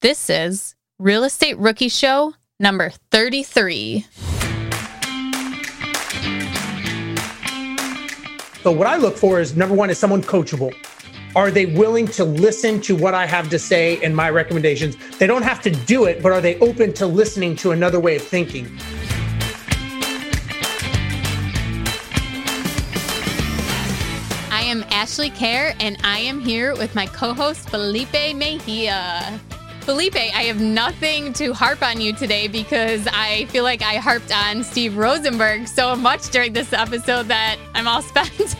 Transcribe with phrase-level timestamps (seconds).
[0.00, 4.06] This is Real Estate Rookie Show number 33.
[8.62, 10.72] So, what I look for is number one, is someone coachable.
[11.34, 14.96] Are they willing to listen to what I have to say and my recommendations?
[15.18, 18.14] They don't have to do it, but are they open to listening to another way
[18.14, 18.66] of thinking?
[24.52, 29.40] I am Ashley Kerr, and I am here with my co host, Felipe Mejia.
[29.88, 34.30] Felipe, I have nothing to harp on you today because I feel like I harped
[34.30, 38.54] on Steve Rozenberg so much during this episode that I'm all spent.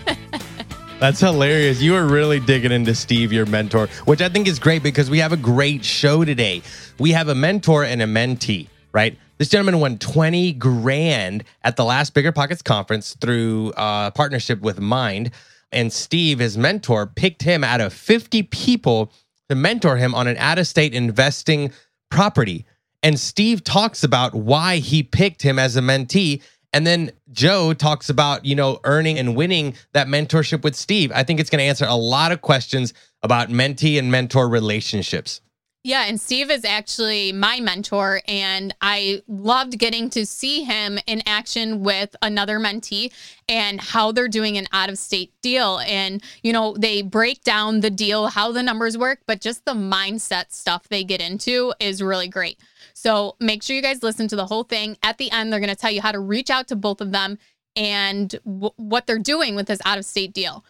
[1.01, 1.83] That's hilarious.
[1.83, 5.19] You are really digging into Steve, your mentor, which I think is great because we
[5.19, 6.63] have a great show today.
[6.99, 9.19] We have a mentor and a mentee, right?
[9.37, 14.79] This gentleman won 20 grand at the last Bigger Pockets conference through a partnership with
[14.81, 15.33] Mynd.
[15.73, 19.13] And Steve, his mentor, picked him out of 50 people
[19.49, 21.73] to mentor him on an out of state investing
[22.11, 22.67] property.
[23.03, 26.43] And Steve talks about why he picked him as a mentee.
[26.73, 31.13] And then Joe talks about, you know, earning and winning that mentorship with Steve.
[31.15, 35.41] I think it's going to answer a lot of questions about mentee and mentor relationships.
[35.85, 41.23] Yeah, and Steve is actually my mentor, and I loved getting to see him in
[41.25, 43.13] action with another mentee
[43.49, 45.79] and how they're doing an out of state deal.
[45.79, 49.73] And, you know, they break down the deal, how the numbers work, but just the
[49.73, 52.59] mindset stuff they get into is really great.
[52.93, 54.99] So make sure you guys listen to the whole thing.
[55.05, 57.13] At the end, they're going to tell you how to reach out to both of
[57.13, 57.39] them
[57.77, 60.65] and w- what they're doing with this out of state deal.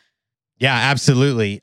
[0.59, 1.63] Yeah, absolutely.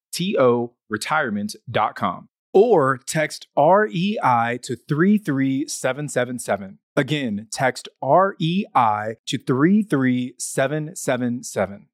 [0.11, 6.79] toretirement.com or text REI to 33777.
[6.95, 11.87] Again, text REI to 33777.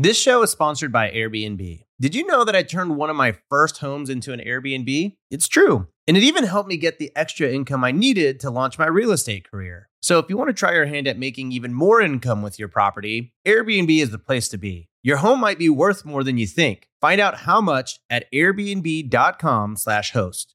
[0.00, 1.82] This show is sponsored by Airbnb.
[2.00, 5.16] Did you know that I turned one of my first homes into an Airbnb?
[5.30, 5.88] It's true.
[6.06, 9.10] And it even helped me get the extra income I needed to launch my real
[9.10, 9.88] estate career.
[10.00, 12.68] So if you want to try your hand at making even more income with your
[12.68, 14.87] property, Airbnb is the place to be.
[15.02, 16.88] Your home might be worth more than you think.
[17.00, 20.54] Find out how much at airbnb.com/host.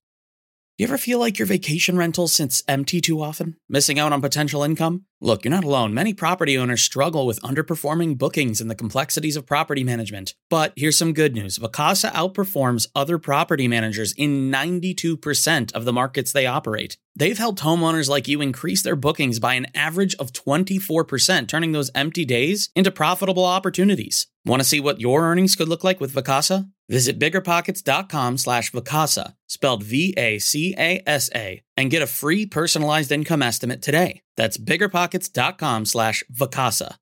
[0.78, 4.22] Do you ever feel like your vacation rental sits empty too often, missing out on
[4.22, 5.06] potential income?
[5.23, 5.94] Look, you're not alone.
[5.94, 10.34] Many property owners struggle with underperforming bookings and the complexities of property management.
[10.50, 16.33] But here's some good news Vacasa outperforms other property managers in 92% of the markets
[16.33, 16.97] they operate.
[17.16, 21.91] They've helped homeowners like you increase their bookings by an average of 24%, turning those
[21.95, 24.28] empty days into profitable opportunities.
[24.45, 26.69] Want to see what your earnings could look like with Vacasa?
[26.89, 34.22] Visit biggerpockets.com slash Vacasa, spelled V-A-C-A-S-A, and get a free personalized income estimate today.
[34.35, 36.97] That's biggerpockets.com slash Vacasa.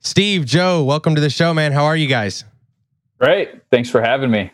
[0.00, 1.72] Steve, Joe, welcome to the show, man.
[1.72, 2.44] How are you guys?
[3.20, 3.62] Great.
[3.70, 4.50] Thanks for having me.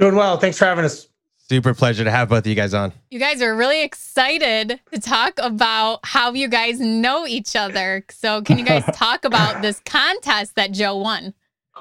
[0.00, 0.36] Doing well.
[0.36, 1.06] Thanks for having us.
[1.48, 2.92] Super pleasure to have both of you guys on.
[3.10, 8.04] You guys are really excited to talk about how you guys know each other.
[8.08, 11.34] So, can you guys talk about this contest that Joe won?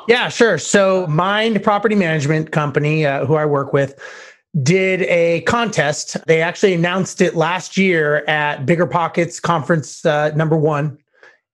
[0.07, 0.57] Yeah, sure.
[0.57, 3.99] So, Mynd Property Management Company, uh, who I work with,
[4.63, 6.17] did a contest.
[6.25, 10.97] They actually announced it last year at Bigger Pockets Conference uh, number one.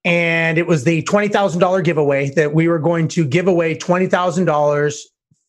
[0.05, 4.99] And it was the $20,000 giveaway that we were going to give away $20,000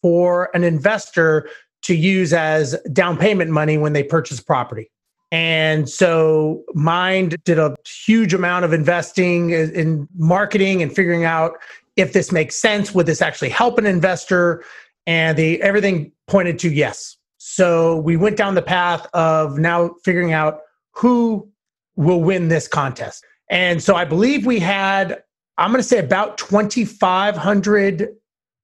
[0.03, 1.49] for an investor
[1.83, 4.91] to use as down payment money when they purchase property.
[5.31, 11.59] And so Mynd did a huge amount of investing in marketing and figuring out
[11.97, 12.95] if this makes sense.
[12.95, 14.65] Would this actually help an investor?
[15.07, 17.17] And the everything pointed to yes.
[17.49, 21.49] So we went down the path of now figuring out who
[21.95, 23.25] will win this contest.
[23.49, 25.23] And so I believe we had,
[25.57, 28.09] I'm going to say about 2,500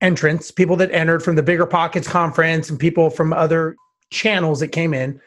[0.00, 3.76] entrants, people that entered from the Bigger Pockets conference and people from other
[4.10, 5.20] channels that came in.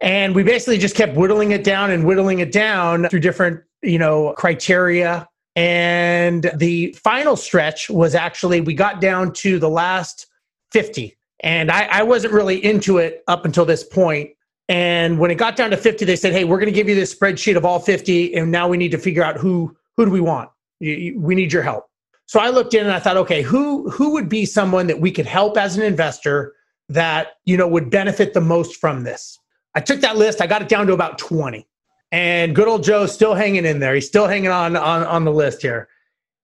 [0.00, 3.98] And we basically just kept whittling it down and whittling it down through different, you
[3.98, 5.28] know, criteria.
[5.56, 10.28] And the final stretch was actually we got down to the last
[10.70, 11.16] 50.
[11.42, 14.30] And I, I wasn't really into it up until this point.
[14.68, 16.94] And when it got down to 50, they said, Hey, we're going to give you
[16.94, 18.34] this spreadsheet of all 50.
[18.34, 20.50] And now we need to figure out who, who do we want?
[20.80, 21.88] We need your help.
[22.26, 25.10] So I looked in and I thought, okay, who, who would be someone that we
[25.10, 26.54] could help as an investor
[26.88, 29.38] that, you know, would benefit the most from this?
[29.74, 31.66] I took that list, I got it down to about 20.
[32.10, 33.94] And good old Joe's still hanging in there.
[33.94, 35.88] He's still hanging on, on, on the list here.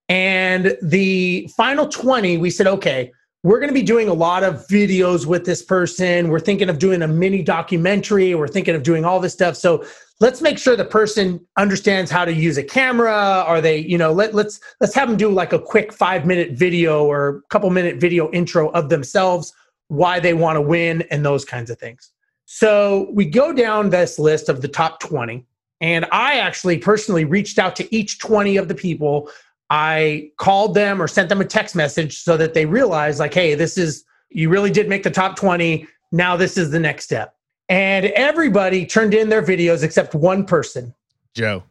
[0.09, 3.13] And the final 20, we said, okay,
[3.45, 6.29] we're going to be doing a lot of videos with this person.
[6.29, 8.35] We're thinking of doing a mini documentary.
[8.35, 9.57] We're thinking of doing all this stuff.
[9.57, 9.85] So
[10.19, 13.13] let's make sure the person understands how to use a camera.
[13.13, 16.53] Are they, you know, let, let's let's have them do like a quick five minute
[16.53, 19.53] video or couple minute video intro of themselves,
[19.87, 22.11] why they want to win, and those kinds of things.
[22.47, 25.45] So we go down this list of the top 20.
[25.81, 29.31] And I actually personally reached out to each 20 of the people
[29.71, 33.55] I called them or sent them a text message so that they realized, like, hey,
[33.55, 35.87] this is, you really did make the top 20.
[36.13, 37.35] Now this is the next step.
[37.69, 40.95] And everybody turned in their videos except one person
[41.39, 41.63] Joe.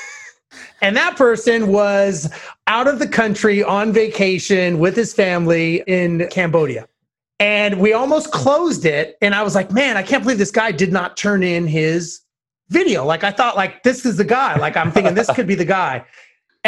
[0.80, 2.32] and that person was
[2.66, 6.88] out of the country on vacation with his family in Cambodia.
[7.38, 9.18] And we almost closed it.
[9.20, 12.20] And I was like, man, I can't believe this guy did not turn in his
[12.70, 13.04] video.
[13.04, 14.58] Like, I thought, like, this is the guy.
[14.58, 16.04] Like, I'm thinking this could be the guy.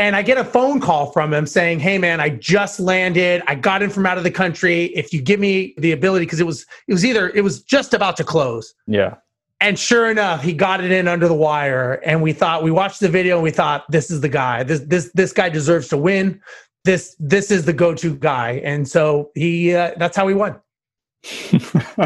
[0.00, 3.42] And I get a phone call from him saying, "Hey man, I just landed.
[3.46, 4.86] I got in from out of the country.
[4.96, 7.92] If you give me the ability because it was it was either it was just
[7.92, 9.16] about to close." Yeah.
[9.60, 13.00] And sure enough, he got it in under the wire and we thought we watched
[13.00, 14.62] the video and we thought this is the guy.
[14.62, 16.40] This this this guy deserves to win.
[16.86, 18.52] This this is the go-to guy.
[18.64, 20.58] And so he uh, that's how he won.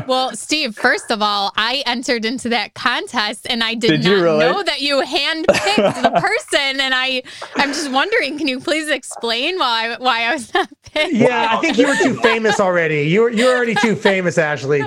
[0.08, 4.22] Well, Steve, first of all, I entered into that contest and I did, did not
[4.22, 4.38] really?
[4.38, 6.80] know that you handpicked the person.
[6.80, 7.22] And I,
[7.56, 11.12] I'm just wondering, can you please explain why why I was not picked?
[11.12, 13.02] Yeah, I think you were too famous already.
[13.02, 14.82] You were you're already too famous, Ashley.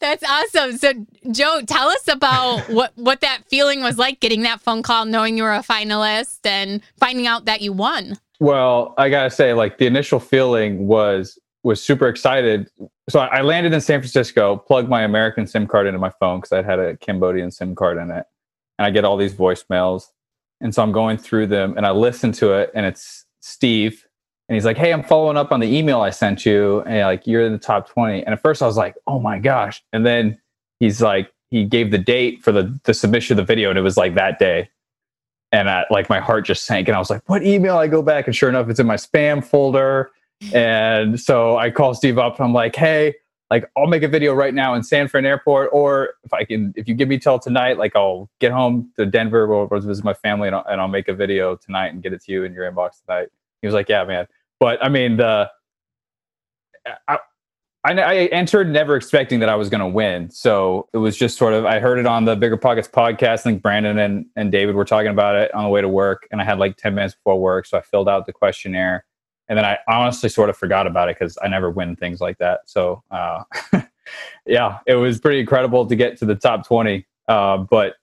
[0.00, 0.76] That's awesome.
[0.78, 0.92] So,
[1.30, 5.36] Joe, tell us about what what that feeling was like, getting that phone call, knowing
[5.36, 8.18] you were a finalist, and finding out that you won.
[8.40, 12.68] Well, I gotta say, like the initial feeling was was super excited.
[13.08, 16.52] So I landed in San Francisco, plugged my American SIM card into my phone because
[16.52, 18.24] I had a Cambodian SIM card in it.
[18.78, 20.06] And I get all these voicemails.
[20.60, 24.06] And so I'm going through them and I listen to it and it's Steve.
[24.48, 26.82] And he's like, Hey, I'm following up on the email I sent you.
[26.82, 28.22] And like, you're in the top 20.
[28.24, 29.82] And at first I was like, Oh my gosh.
[29.92, 30.40] And then
[30.78, 33.82] he's like, he gave the date for the, the submission of the video and it
[33.82, 34.70] was like that day.
[35.50, 37.76] And I, like my heart just sank and I was like, what email?
[37.76, 40.10] I go back and sure enough, it's in my spam folder
[40.54, 43.14] and so I call Steve up and I'm like, hey,
[43.50, 46.72] like I'll make a video right now in San Fran Airport, or if I can,
[46.74, 50.14] if you give me till tonight, like I'll get home to Denver or visit my
[50.14, 52.54] family and I'll, and I'll make a video tonight and get it to you in
[52.54, 53.28] your inbox tonight.
[53.60, 54.26] He was like, yeah, man.
[54.58, 55.50] But I mean, the
[57.06, 57.18] I,
[57.84, 60.30] I, I entered never expecting that I was going to win.
[60.30, 63.28] So it was just sort of, I heard it on the Bigger Pockets podcast.
[63.28, 66.26] I think Brandon and, and David were talking about it on the way to work.
[66.30, 67.66] And I had like 10 minutes before work.
[67.66, 69.04] So I filled out the questionnaire
[69.52, 72.38] and then I honestly sort of forgot about it because I never win things like
[72.38, 72.60] that.
[72.64, 73.42] So uh,
[74.46, 77.06] yeah, it was pretty incredible to get to the top twenty.
[77.28, 77.96] Uh, but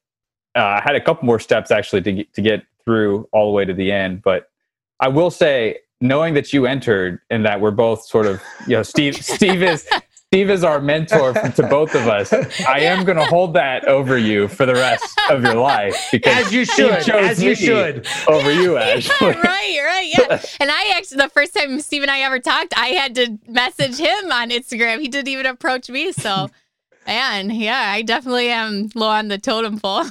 [0.56, 3.56] uh, I had a couple more steps actually to get, to get through all the
[3.56, 4.22] way to the end.
[4.22, 4.52] But
[5.00, 8.84] I will say, knowing that you entered and that we're both sort of, you know,
[8.84, 9.90] Steve Steve is
[10.32, 12.32] Steve is our mentor to both of us.
[12.62, 16.46] I am going to hold that over you for the rest of your life because
[16.46, 19.28] as you should, as you should, over you, Ashley.
[19.28, 20.40] right, right, yeah.
[20.60, 23.98] And I actually, the first time Steve and I ever talked, I had to message
[23.98, 25.02] him on Instagram.
[25.02, 26.52] He didn't even approach me, so.
[27.08, 30.04] And yeah, I definitely am low on the totem pole.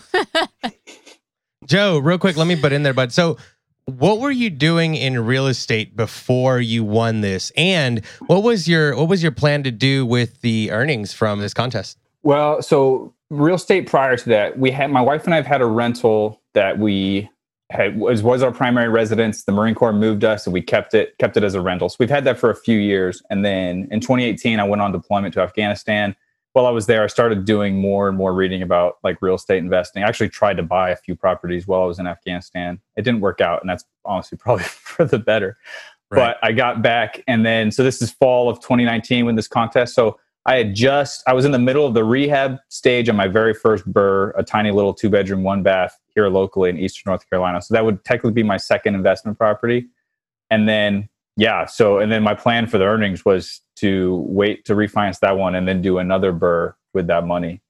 [1.65, 3.13] Joe, real quick, let me put in there, bud.
[3.13, 3.37] So
[3.89, 7.51] what were you doing in real estate before you won this?
[7.57, 11.55] And what was your what was your plan to do with the earnings from this
[11.55, 11.99] contest?
[12.23, 15.67] Well so real estate prior to that we had my wife and i've had a
[15.67, 17.29] rental that we
[17.69, 19.45] had was, was our primary residence.
[19.45, 21.91] The marine corps moved us and we kept it kept it as a rental.
[21.91, 23.23] So we've had that for a few years.
[23.31, 26.15] And then in 2018 i went on deployment to afghanistan
[26.53, 29.59] while I was there, I started doing more and more reading about like real estate
[29.59, 30.03] investing.
[30.03, 32.81] I actually tried to buy a few properties while I was in Afghanistan.
[32.97, 35.59] It didn't work out, and that's honestly probably for the better.
[36.11, 36.19] Right.
[36.19, 39.95] But I got back, and then so this is fall of 2019 when this contest.
[39.95, 43.29] So I had just I was in the middle of the rehab stage on my
[43.29, 47.29] very first BRRRR, a tiny little two bedroom, one bath here locally in Eastern North
[47.29, 47.61] Carolina.
[47.61, 49.89] So that would technically be my second investment property,
[50.51, 51.65] and then yeah.
[51.67, 55.55] So, and then my plan for the earnings was to wait to refinance that one
[55.55, 57.63] and then do another BRRRR with that money.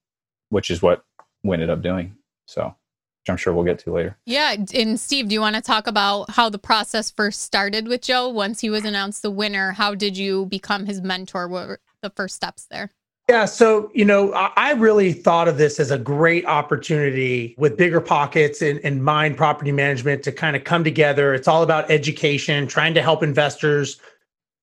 [0.50, 1.04] which is what
[1.44, 2.16] we ended up doing.
[2.46, 4.16] So, which I'm sure we'll get to later.
[4.24, 4.56] Yeah.
[4.74, 8.28] And Steve, do you want to talk about how the process first started with Joe
[8.28, 9.72] once he was announced the winner?
[9.72, 11.46] How did you become his mentor?
[11.48, 12.90] What were the first steps there?
[13.28, 18.00] Yeah, so you know, I really thought of this as a great opportunity with bigger
[18.00, 21.34] pockets and, and Mynd property management to kind of come together.
[21.34, 24.00] It's all about education, trying to help investors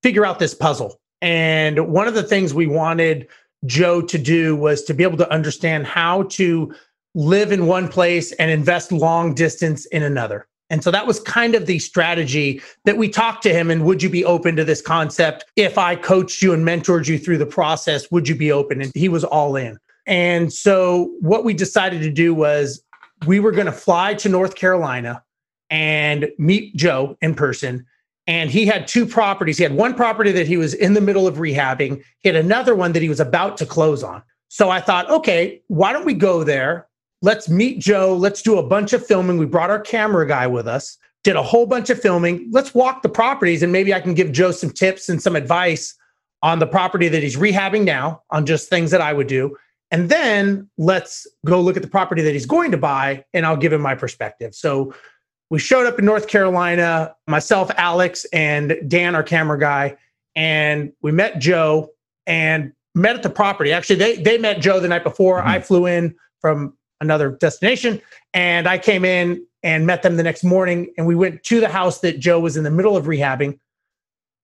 [0.01, 0.99] figure out this puzzle.
[1.21, 3.27] And one of the things we wanted
[3.67, 6.73] Joe to do was to be able to understand how to
[7.13, 10.47] live in one place and invest long distance in another.
[10.69, 13.69] And so that was kind of the strategy that we talked to him.
[13.69, 15.45] And would you be open to this concept?
[15.55, 18.81] If I coached you and mentored you through the process, would you be open?
[18.81, 19.77] And he was all in.
[20.07, 22.83] And so what we decided to do was
[23.25, 25.23] we were going to fly to North Carolina
[25.69, 27.85] and meet Joe in person.
[28.27, 29.57] And he had two properties.
[29.57, 32.75] He had one property that he was in the middle of rehabbing, he had another
[32.75, 34.23] one that he was about to close on.
[34.47, 36.87] So I thought, okay, why don't we go there?
[37.25, 38.15] Let's meet Joe.
[38.15, 39.37] Let's do a bunch of filming.
[39.37, 42.47] We brought our camera guy with us, did a whole bunch of filming.
[42.51, 45.95] Let's walk the properties and maybe I can give Joe some tips and some advice
[46.43, 49.57] on the property that he's rehabbing now, on just things that I would do.
[49.89, 53.57] And then let's go look at the property that he's going to buy and I'll
[53.57, 54.53] give him my perspective.
[54.53, 54.93] So
[55.49, 59.97] we showed up in North Carolina, myself, Alex, and Dan, our camera guy,
[60.35, 61.89] and we met Joe
[62.27, 63.71] and met at the property.
[63.71, 65.39] Actually, they they met Joe the night before.
[65.39, 65.49] Mm-hmm.
[65.49, 68.01] I flew in from another destination.
[68.33, 70.93] And I came in and met them the next morning.
[70.97, 73.59] And we went to the house that Joe was in the middle of rehabbing,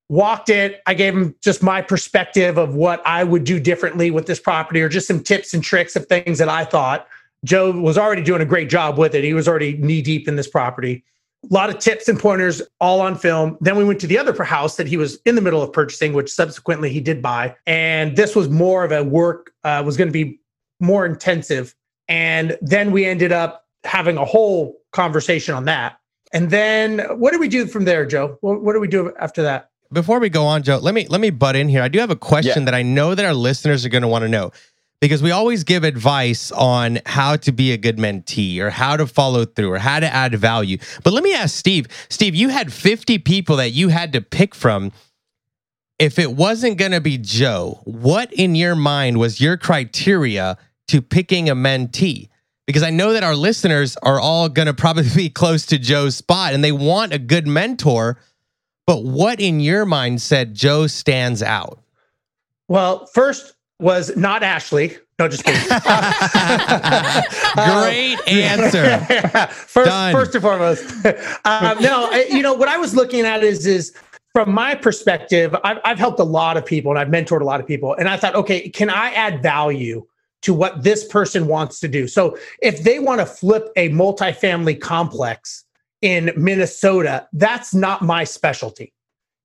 [0.10, 0.82] walked it.
[0.88, 4.82] I gave him just my perspective of what I would do differently with this property
[4.82, 7.08] or just some tips and tricks of things that I thought.
[7.46, 9.24] Joe was already doing a great job with it.
[9.24, 11.04] He was already knee deep in this property.
[11.50, 13.58] A lot of tips and pointers all on film.
[13.62, 16.14] Then we went to the other house that he was in the middle of purchasing,
[16.14, 17.56] which subsequently he did buy.
[17.66, 20.40] And this was more of a work, uh, was going to be
[20.80, 21.76] more intensive
[22.12, 25.98] and then we ended up having a whole conversation on that.
[26.34, 28.38] And then what do we do from there, Joe?
[28.42, 29.70] What, what do we do after that?
[29.94, 31.82] Before we go on, Joe, let me let me butt in here.
[31.82, 32.66] I do have a question yeah.
[32.66, 34.52] that I know that our listeners are going to want to know
[35.00, 39.08] because we always give advice on how to be a good mentee or how to
[39.08, 40.78] follow through or how to add value.
[41.04, 41.88] But let me ask Steve.
[42.10, 44.92] Steve, you had 50 people that you had to pick from.
[45.98, 50.58] If it wasn't going to be Joe, what in your mind was your criteria
[50.92, 52.30] to picking a mentee?
[52.68, 56.16] Because I know that our listeners are all going to probably be close to Joe's
[56.16, 58.20] spot and they want a good mentor.
[58.86, 61.80] But what in your mind said Joe stands out?
[62.68, 64.98] Well, first was not Ashley.
[65.18, 65.62] No, just kidding.
[67.54, 69.00] Great answer.
[69.48, 70.14] first, Done.
[70.14, 70.84] first and foremost.
[71.46, 73.94] Um, no, I, you know what I was looking at is is
[74.34, 77.60] from my perspective, I've, I've helped a lot of people and I've mentored a lot
[77.60, 80.06] of people, and I thought, okay, can I add value
[80.42, 82.08] to what this person wants to do.
[82.08, 85.66] So if they want to flip a multifamily complex
[86.02, 88.94] in Minnesota, that's not my specialty.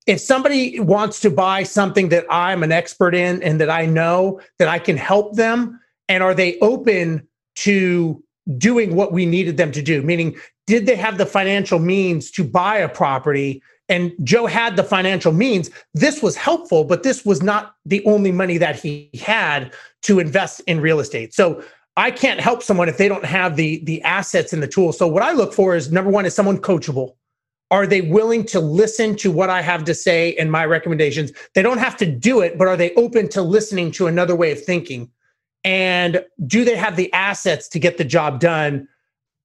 [0.07, 4.39] If somebody wants to buy something that I'm an expert in and that I know
[4.57, 7.27] that I can help them, and are they open
[7.57, 8.23] to
[8.57, 10.01] doing what we needed them to do?
[10.01, 13.61] Meaning, did they have the financial means to buy a property?
[13.89, 15.69] And Joe had the financial means.
[15.93, 19.73] This was helpful, but this was not the only money that he had
[20.07, 21.33] to invest in real estate.
[21.33, 21.61] So
[21.97, 24.97] I can't help someone if they don't have the the assets and the tools.
[24.97, 27.15] So what I look for is number one is someone coachable.
[27.69, 31.33] Are they willing to listen to what I have to say and my recommendations?
[31.53, 34.51] They don't have to do it, but are they open to listening to another way
[34.51, 35.11] of thinking?
[35.65, 38.87] And do they have the assets to get the job done?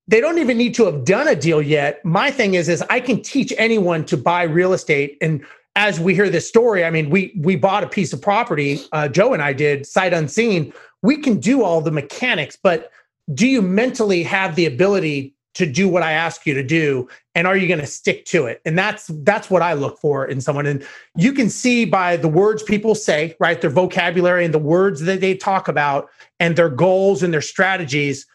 [0.06, 2.04] They don't even need to have done a deal yet.
[2.04, 5.44] My thing is is I can teach anyone to buy real estate and
[5.76, 8.80] as we hear this story, I mean, we we bought a piece of property.
[8.92, 10.72] Uh, Joe and I did sight unseen.
[11.02, 12.90] We can do all the mechanics, but
[13.32, 17.46] do you mentally have the ability to do what I ask you to do, and
[17.46, 18.60] are you going to stick to it?
[18.64, 20.66] And that's that's what I look for in someone.
[20.66, 20.86] And
[21.16, 25.20] you can see by the words people say, right, their vocabulary and the words that
[25.20, 26.10] they talk about,
[26.40, 28.26] and their goals and their strategies.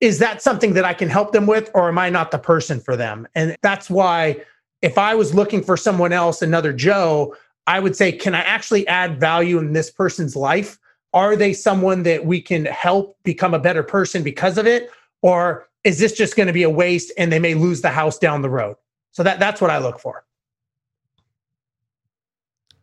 [0.00, 2.78] Is that something that I can help them with, or am I not the person
[2.78, 3.26] for them?
[3.34, 4.44] And that's why
[4.82, 7.34] if I was looking for someone else, another Joe,
[7.66, 10.78] I would say, can I actually add value in this person's life?
[11.12, 14.90] Are they someone that we can help become a better person because of it?
[15.22, 18.18] Or is this just going to be a waste and they may lose the house
[18.18, 18.76] down the road?
[19.12, 20.24] So that that's what I look for.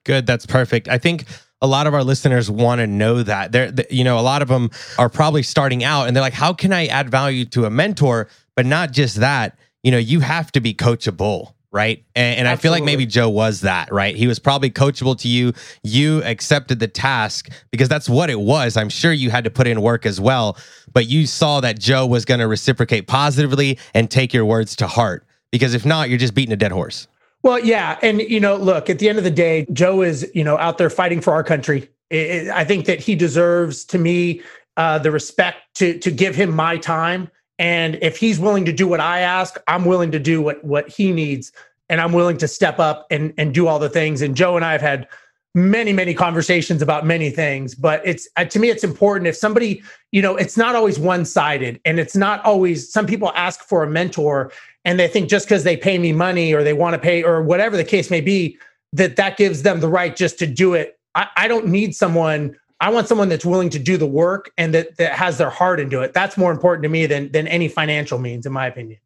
[0.04, 0.28] Good.
[0.28, 0.88] That's perfect.
[0.88, 1.26] I think
[1.62, 3.52] a lot of our listeners want to know that.
[3.52, 6.54] They're, you know, a lot of them are probably starting out and they're like, how
[6.54, 8.28] can I add value to a mentor?
[8.56, 12.06] But not just that, you know, you have to be coachable right?
[12.16, 14.16] And, and I feel like maybe Joe was that, right?
[14.16, 15.52] He was probably coachable to you.
[15.84, 18.78] You accepted the task because that's what it was.
[18.78, 20.58] I'm sure you had to put in work as well,
[20.94, 24.88] but you saw that Joe was going to reciprocate positively and take your words to
[24.88, 25.28] heart.
[25.52, 27.10] Because if not, you're just beating a dead horse.
[27.44, 30.44] Well, yeah, and you know, look, at the end of the day, Joe is you
[30.44, 31.90] know out there fighting for our country.
[32.12, 34.42] I I think that he deserves, to me,
[34.78, 37.30] uh, the respect to to give him my time.
[37.58, 40.90] And if he's willing to do what I ask, I'm willing to do what what
[40.90, 41.52] he needs,
[41.90, 44.22] and I'm willing to step up and and do all the things.
[44.22, 45.08] And Joe and I have had
[45.54, 47.74] many many conversations about many things.
[47.74, 49.28] But it's uh, to me it's important.
[49.28, 49.82] If somebody
[50.12, 53.84] you know it's not always one sided and it's not always some people ask for
[53.84, 54.52] a mentor
[54.84, 57.42] and they think just because they pay me money or they want to pay or
[57.42, 58.58] whatever the case may be
[58.92, 61.00] that that gives them the right just to do it.
[61.16, 64.74] I, I don't need someone i want someone that's willing to do the work and
[64.74, 67.68] that that has their heart into it that's more important to me than than any
[67.68, 69.00] financial means in my opinion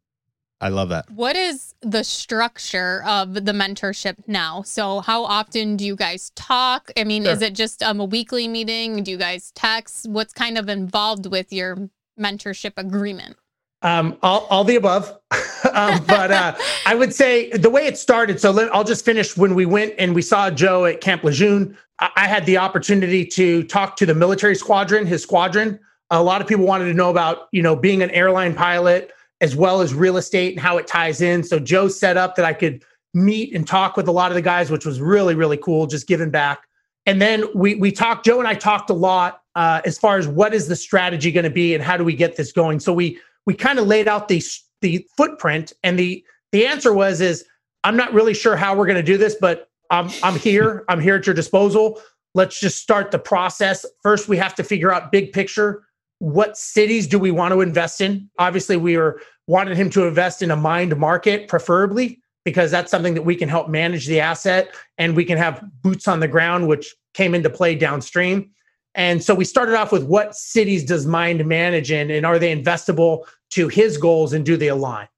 [0.62, 1.10] I love that.
[1.10, 4.60] What is the structure of the mentorship now?
[4.60, 6.90] So, how often do you guys talk?
[6.98, 9.02] I mean, is it just um, a weekly meeting?
[9.02, 10.06] Do you guys text?
[10.06, 11.88] What's kind of involved with your
[12.20, 13.36] mentorship agreement?
[13.82, 15.08] Um, all, all the above.
[15.72, 16.54] um, but uh,
[16.86, 18.40] I would say the way it started.
[18.40, 21.76] So let, I'll just finish when we went and we saw Joe at Camp Lejeune.
[21.98, 25.78] I, I had the opportunity to talk to the military squadron, his squadron.
[26.10, 29.56] A lot of people wanted to know about, you know, being an airline pilot as
[29.56, 31.42] well as real estate and how it ties in.
[31.42, 32.84] So Joe set up that I could
[33.14, 36.06] meet and talk with a lot of the guys, which was really, really cool, just
[36.06, 36.66] giving back.
[37.06, 38.26] And then we we talked.
[38.26, 41.44] Joe and I talked a lot uh, as far as what is the strategy going
[41.44, 42.78] to be and how do we get this going.
[42.78, 44.42] So we we kind of laid out the
[44.80, 47.44] the footprint, and the the answer was is
[47.84, 50.84] I'm not really sure how we're going to do this, but I'm I'm here.
[50.88, 52.00] I'm here at your disposal.
[52.34, 53.84] Let's just start the process.
[54.02, 55.84] First, we have to figure out big picture.
[56.20, 58.30] What cities do we want to invest in?
[58.38, 63.14] Obviously, we are wanted him to invest in a Mynd market, preferably because that's something
[63.14, 66.68] that we can help manage the asset and we can have boots on the ground,
[66.68, 68.50] which came into play downstream.
[68.94, 72.54] And so we started off with what cities does Mynd manage in, and are they
[72.54, 75.08] investable to his goals, and do they align?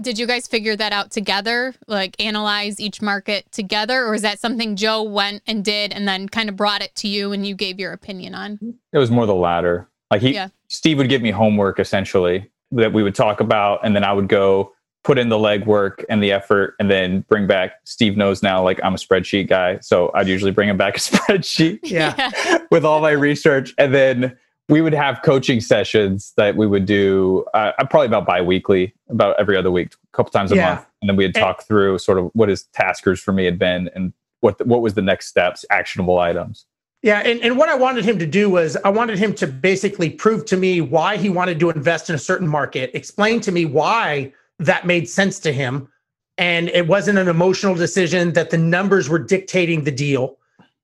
[0.00, 1.74] Did you guys figure that out together?
[1.86, 4.04] Like analyze each market together?
[4.04, 7.08] Or is that something Joe went and did and then kind of brought it to
[7.08, 8.58] you and you gave your opinion on?
[8.92, 9.88] It was more the latter.
[10.10, 10.48] Like he, Yeah.
[10.66, 14.28] Steve would give me homework essentially that we would talk about, and then I would
[14.28, 14.72] go
[15.04, 17.74] put in the legwork and the effort, and then bring back.
[17.84, 21.00] Steve knows now, like I'm a spreadsheet guy, so I'd usually bring him back a
[21.00, 22.30] spreadsheet Yeah.
[22.70, 24.36] with all my research, and then
[24.70, 29.58] we would have coaching sessions that we would do uh, probably about bi-weekly about every
[29.58, 30.74] other week a couple times a Yeah.
[30.76, 33.58] month and then we'd And- talk through sort of what his taskers for me had
[33.58, 36.64] been and what the, what was the next steps actionable items
[37.02, 40.08] Yeah, and, and what I wanted him to do was I wanted him to basically
[40.08, 43.66] prove to me why he wanted to invest in a certain market, explain to me
[43.66, 45.88] why that made sense to him.
[46.36, 50.38] And it wasn't an emotional decision that the numbers were dictating the deal.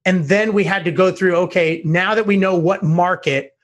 [0.05, 3.57] And then we had to go through, okay, now that we know what market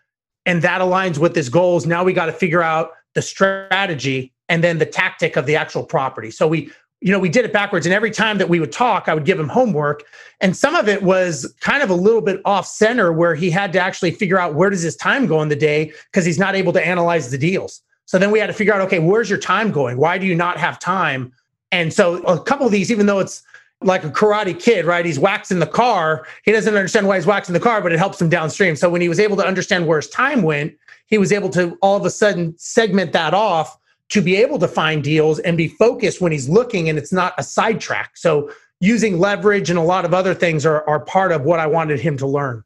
[0.45, 4.63] and that aligns with his goals, now we got to figure out the strategy and
[4.63, 6.31] then the tactic of the actual property.
[6.31, 7.87] So we, you know, we did it backwards.
[7.87, 10.05] And every time that we would talk, I would give him homework
[10.41, 13.73] and some of it was kind of a little bit off center where he had
[13.73, 16.55] to actually figure out where does his time go in the day because he's not
[16.55, 19.39] able to analyze the deals so then we had to figure out okay where's your
[19.39, 19.99] time going?
[19.99, 21.33] Why do you not have time?
[21.73, 23.43] And so a couple of these even though it's
[23.83, 27.53] like a karate kid right he's waxing the car he doesn't understand why he's waxing
[27.53, 28.75] the car but it helps him downstream.
[28.75, 30.75] So when he was able to understand where his time went
[31.07, 34.69] he was able to all of a sudden segment that off to be able to
[34.69, 38.17] find deals and be focused when he's looking and it's not a sidetrack.
[38.17, 41.67] So using leverage and a lot of other things are, are part of what I
[41.67, 42.63] wanted him to learn.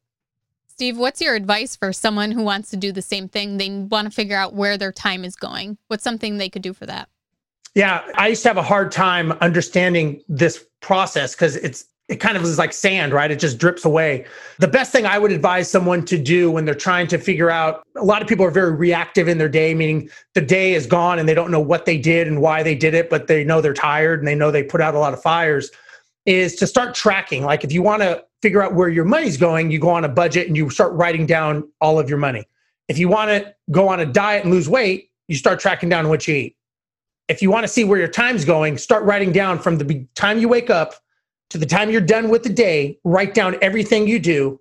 [0.81, 3.59] Steve, what's your advice for someone who wants to do the same thing?
[3.59, 5.77] They want to figure out where their time is going.
[5.89, 7.11] What's something they could do for that?
[7.75, 12.35] Yeah, I used to have a hard time understanding this process because it's it kind
[12.35, 13.31] of is like sand, right?
[13.31, 14.25] It just drips away.
[14.59, 17.87] The best thing I would advise someone to do when they're trying to figure out
[17.99, 21.19] a lot of people are very reactive in their day, meaning the day is gone
[21.19, 23.61] and they don't know what they did and why they did it, but they know
[23.61, 25.71] they're tired and they know they put out a lot of fires,
[26.25, 27.45] is to start tracking.
[27.45, 30.09] Like if you want to figure out where your money's going, you go on a
[30.09, 32.47] budget and you start writing down all of your money.
[32.89, 36.09] If you want to go on a diet and lose weight, you start tracking down
[36.09, 36.57] what you eat.
[37.29, 40.39] If you want to see where your time's going, start writing down from the time
[40.39, 40.95] you wake up
[41.51, 44.61] to the time you're done with the day, write down everything you do.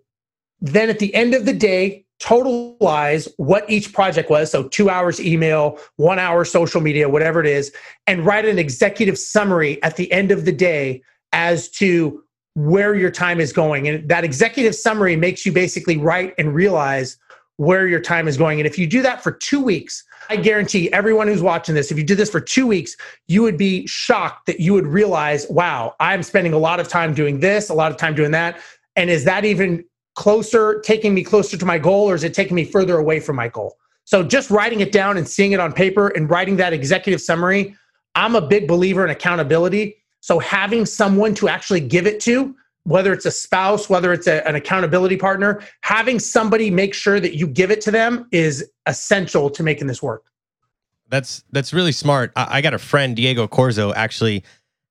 [0.61, 4.51] Then at the end of the day, totalize what each project was.
[4.51, 7.71] So, two hours email, one hour social media, whatever it is,
[8.07, 12.23] and write an executive summary at the end of the day as to
[12.55, 13.87] where your time is going.
[13.87, 17.17] And that executive summary makes you basically write and realize
[17.57, 18.59] where your time is going.
[18.59, 21.97] And if you do that for two weeks, I guarantee everyone who's watching this, if
[21.97, 22.95] you did this for two weeks,
[23.27, 27.13] you would be shocked that you would realize, wow, I'm spending a lot of time
[27.13, 28.59] doing this, a lot of time doing that.
[28.95, 29.83] And is that even
[30.15, 33.35] closer, taking me closer to my goal, or is it taking me further away from
[33.35, 33.75] my goal?
[34.05, 37.75] So just writing it down and seeing it on paper and writing that executive summary,
[38.15, 39.98] I'm a big believer in accountability.
[40.21, 44.45] So having someone to actually give it to whether it's a spouse, whether it's a,
[44.47, 49.49] an accountability partner, having somebody make sure that you give it to them is essential
[49.51, 50.25] to making this work.
[51.09, 52.31] That's that's really smart.
[52.35, 54.43] I, I got a friend, Diego Corzo, actually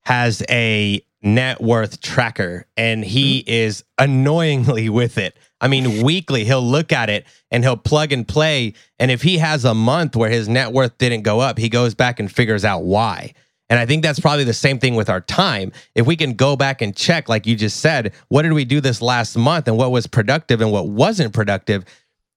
[0.02, 3.50] has a net worth tracker, and he mm-hmm.
[3.50, 5.36] is annoyingly with it.
[5.60, 8.74] I mean, weekly he'll look at it and he'll plug and play.
[8.98, 11.94] And if he has a month where his net worth didn't go up, he goes
[11.94, 13.34] back and figures out why.
[13.70, 15.72] And I think that's probably the same thing with our time.
[15.94, 18.80] If we can go back and check, like you just said, what did we do
[18.80, 21.84] this last month and what was productive and what wasn't productive,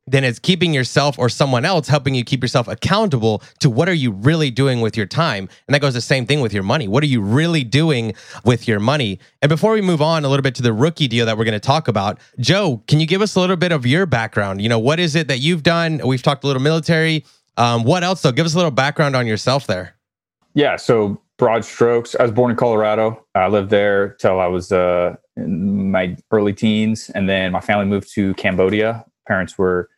[0.07, 3.93] then it's keeping yourself or someone else helping you keep yourself accountable to what are
[3.93, 5.47] you really doing with your time.
[5.67, 6.87] And that goes the same thing with your money.
[6.87, 8.13] What are you really doing
[8.43, 9.19] with your money?
[9.41, 11.53] And before we move on a little bit to the rookie deal that we're going
[11.53, 14.61] to talk about, Joe, can you give us a little bit of your background?
[14.61, 16.01] You know, what is it that you've done?
[16.03, 17.23] We've talked a little military.
[17.55, 18.31] Um, what else, though?
[18.31, 19.95] Give us a little background on yourself there.
[20.53, 20.75] Yeah.
[20.75, 23.25] So broad strokes, I was born in Colorado.
[23.35, 27.85] I lived there till I was uh, in my early teens, and then my family
[27.85, 29.05] moved to Cambodia.
[29.27, 29.89] Parents were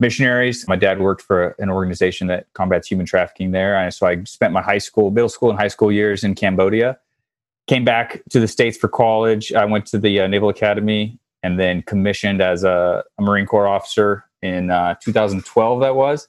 [0.00, 0.66] missionaries.
[0.66, 4.52] My dad worked for an organization that combats human trafficking there, and so I spent
[4.52, 6.98] my high school, middle school, and high school years in Cambodia.
[7.66, 9.52] Came back to the states for college.
[9.52, 13.68] I went to the uh, Naval Academy and then commissioned as a, a Marine Corps
[13.68, 15.80] officer in uh, 2012.
[15.80, 16.28] That was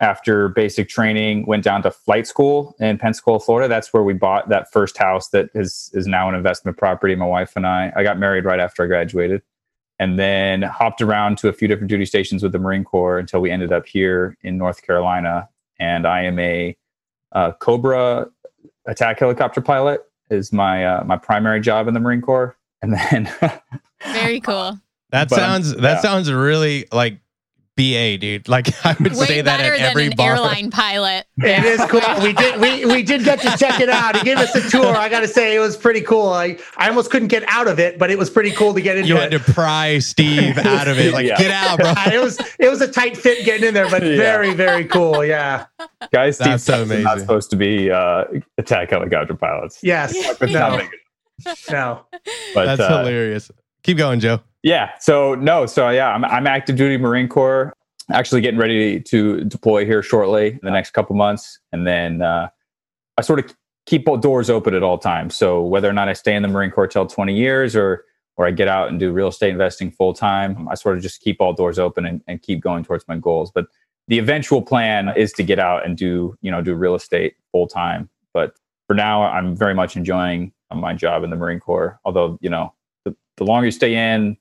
[0.00, 3.68] after basic training, went down to flight school in Pensacola, Florida.
[3.68, 7.14] That's where we bought that first house that is is now an investment property.
[7.14, 7.92] My wife and I.
[7.96, 9.42] I got married right after I graduated,
[9.98, 13.40] and then hopped around to a few different duty stations with the Marine Corps until
[13.40, 15.48] we ended up here in North Carolina.
[15.78, 16.76] And I am a,
[17.32, 18.28] a Cobra
[18.86, 20.02] attack helicopter pilot.
[20.30, 23.30] Is my uh, my primary job in the Marine Corps, and then
[24.12, 24.78] very cool.
[25.10, 26.00] That but, sounds that yeah.
[26.00, 27.20] sounds really like
[27.76, 28.48] BA, dude.
[28.48, 30.32] Like I would Way say that at every an bar.
[30.32, 31.26] airline pilot.
[31.38, 32.00] It is cool.
[32.22, 34.16] We did we we did get to check it out.
[34.16, 34.96] He gave us a tour.
[34.96, 36.28] I got to say it was pretty cool.
[36.28, 38.96] I I almost couldn't get out of it, but it was pretty cool to get
[38.96, 39.08] into.
[39.08, 41.12] You had to pry Steve out of it.
[41.12, 41.36] Like yeah.
[41.36, 41.92] get out, bro.
[42.12, 44.16] it was it was a tight fit getting in there, but yeah.
[44.16, 45.24] very very cool.
[45.24, 45.66] Yeah.
[46.12, 47.04] Guys, Steve so amazing.
[47.04, 48.24] not supposed to be uh,
[48.58, 49.80] attack helicopter pilots.
[49.82, 50.14] Yes.
[50.40, 50.80] no.
[51.70, 52.06] no.
[52.54, 53.50] But that's uh, hilarious.
[53.84, 54.40] Keep going, Joe.
[54.62, 54.90] Yeah.
[54.98, 55.66] So no.
[55.66, 57.72] So yeah, I'm, I'm active duty Marine Corps.
[58.10, 62.48] Actually, getting ready to deploy here shortly in the next couple months, and then uh,
[63.16, 63.54] I sort of
[63.86, 65.36] keep all doors open at all times.
[65.36, 68.04] So whether or not I stay in the Marine Corps till 20 years or
[68.36, 71.20] or I get out and do real estate investing full time, I sort of just
[71.20, 73.52] keep all doors open and, and keep going towards my goals.
[73.54, 73.66] But
[74.08, 77.66] the eventual plan is to get out and do you know do real estate full
[77.66, 78.08] time.
[78.32, 78.54] But
[78.86, 82.00] for now, I'm very much enjoying my job in the Marine Corps.
[82.04, 82.72] Although you know
[83.36, 84.36] the, the longer you stay in,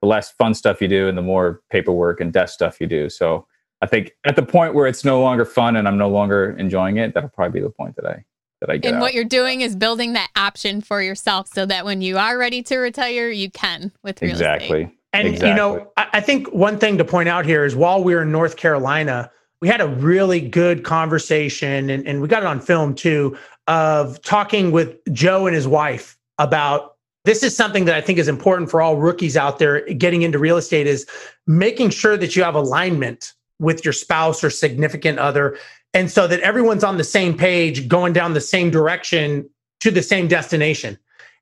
[0.00, 3.08] the less fun stuff you do and the more paperwork and desk stuff you do.
[3.08, 3.46] So
[3.80, 6.96] I think at the point where it's no longer fun and I'm no longer enjoying
[6.98, 8.24] it, that'll probably be the point that I
[8.60, 8.88] that I get.
[8.88, 9.02] And out.
[9.02, 12.62] what you're doing is building that option for yourself so that when you are ready
[12.64, 14.82] to retire, you can with real exactly.
[14.82, 14.98] Estate.
[15.12, 15.50] And exactly.
[15.50, 18.32] you know, I think one thing to point out here is while we were in
[18.32, 22.94] North Carolina, we had a really good conversation and, and we got it on film
[22.94, 23.36] too
[23.68, 26.93] of talking with Joe and his wife about
[27.24, 30.38] this is something that I think is important for all rookies out there getting into
[30.38, 31.06] real estate is
[31.46, 35.56] making sure that you have alignment with your spouse or significant other.
[35.94, 39.48] And so that everyone's on the same page going down the same direction
[39.80, 40.98] to the same destination.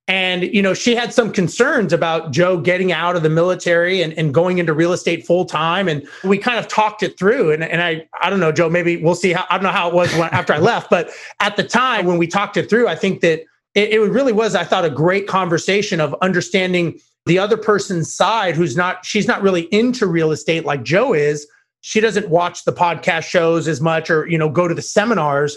[0.08, 4.12] And you know she had some concerns about joe getting out of the military and,
[4.14, 7.52] and going into real estate full time and we kind of talked it through.
[7.52, 9.88] And, and i i don't know joe maybe we'll see how i don't know how
[9.88, 12.88] it was when, after i left but at the time when we talked it through
[12.88, 17.38] i think that it, it really was, I thought, a great conversation of understanding the
[17.38, 21.46] other person's side who's not, she's not really into real estate like Joe is.
[21.80, 25.56] She doesn't watch the podcast shows as much or, you know, go to the seminars,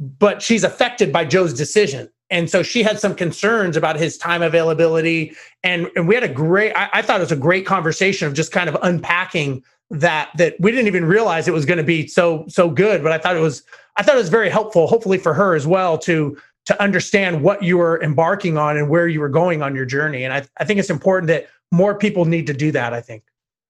[0.00, 2.10] but she's affected by Joe's decision.
[2.28, 5.34] And so she had some concerns about his time availability.
[5.62, 8.34] And, and we had a great, I, I thought it was a great conversation of
[8.34, 12.06] just kind of unpacking that that we didn't even realize it was going to be
[12.08, 13.62] so so good but i thought it was
[13.96, 17.62] i thought it was very helpful hopefully for her as well to to understand what
[17.62, 20.24] you were embarking on and where you were going on your journey.
[20.24, 22.92] And I, I think it's important that more people need to do that.
[22.92, 23.22] I think.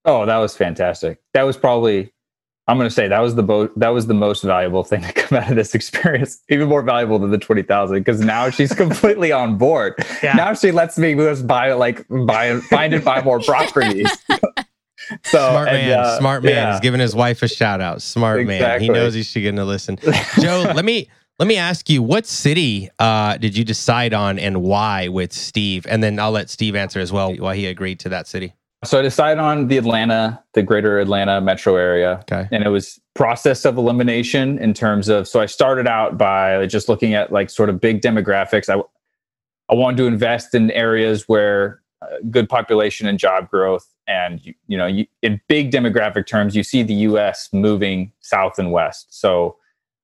[0.05, 1.19] Oh, that was fantastic.
[1.33, 2.11] That was probably,
[2.67, 5.13] I'm going to say that was the bo- that was the most valuable thing to
[5.13, 6.41] come out of this experience.
[6.49, 9.93] Even more valuable than the twenty thousand because now she's completely on board.
[10.23, 10.33] Yeah.
[10.33, 14.09] Now she lets me just buy like buy find and buy more properties.
[15.23, 16.53] So, Smart and, man, uh, smart man.
[16.53, 16.71] yeah.
[16.73, 18.01] He's giving his wife a shout out.
[18.01, 18.47] Smart man.
[18.47, 18.89] He Exactly.
[18.89, 19.97] knows he's going to listen.
[20.41, 24.63] Joe, let me let me ask you, what city uh, did you decide on and
[24.63, 25.85] why with Steve?
[25.87, 28.53] And then I'll let Steve answer as well why he agreed to that city.
[28.83, 32.19] So I decided on the Atlanta, the greater Atlanta metro area.
[32.21, 32.47] Okay.
[32.51, 36.87] And it was process of elimination in terms of so I started out by just
[36.87, 38.69] looking at like sort of big demographics.
[38.69, 38.81] I
[39.69, 44.53] I wanted to invest in areas where uh, good population and job growth and you,
[44.67, 49.07] you know you, in big demographic terms you see the US moving south and west.
[49.09, 49.57] So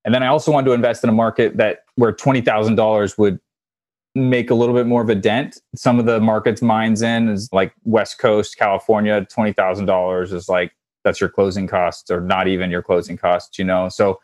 [0.05, 3.39] and then I also wanted to invest in a market that where $20,000 would
[4.15, 5.59] make a little bit more of a dent.
[5.75, 10.47] Some of the markets Mynd's in is like West Coast, California, twenty thousand dollars is
[10.47, 10.71] like
[11.03, 13.89] that's your closing costs, or not even your closing costs, you know.
[13.89, 14.19] So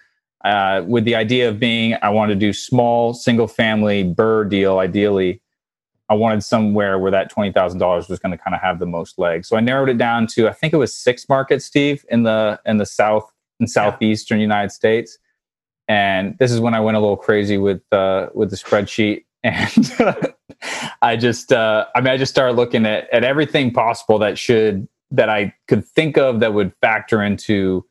[0.45, 4.79] uh, with the idea of being, I wanted to do small single family BRRRR deal.
[4.79, 5.41] Ideally,
[6.07, 8.85] I wanted somewhere where that twenty thousand dollars was going to kind of have the
[8.85, 9.47] most legs.
[9.47, 12.59] So I narrowed it down to I think it was six markets, Steve, in the
[12.65, 15.17] in the south and southeastern United States.
[15.89, 20.33] And this is when I went a little crazy with uh, with the spreadsheet and
[21.01, 24.87] I just uh, I mean I just started looking at at everything possible that should
[25.11, 27.85] that I could think of that would factor into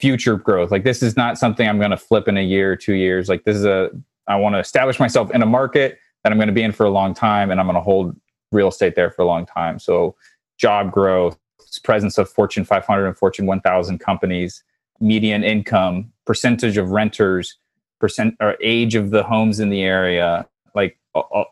[0.00, 0.70] future growth.
[0.70, 3.28] Like this is not something I'm going to flip in a year or two years.
[3.28, 3.90] Like this is a
[4.26, 6.86] I want to establish myself in a market that I'm going to be in for
[6.86, 8.16] a long time, and I'm going to hold
[8.50, 9.78] real estate there for a long time.
[9.78, 10.16] So
[10.58, 11.38] job growth,
[11.82, 14.64] presence of Fortune 500 and Fortune 1000 companies,
[15.00, 17.58] median income, percentage of renters,
[18.00, 20.46] percent or age of the homes in the area.
[20.74, 20.98] Like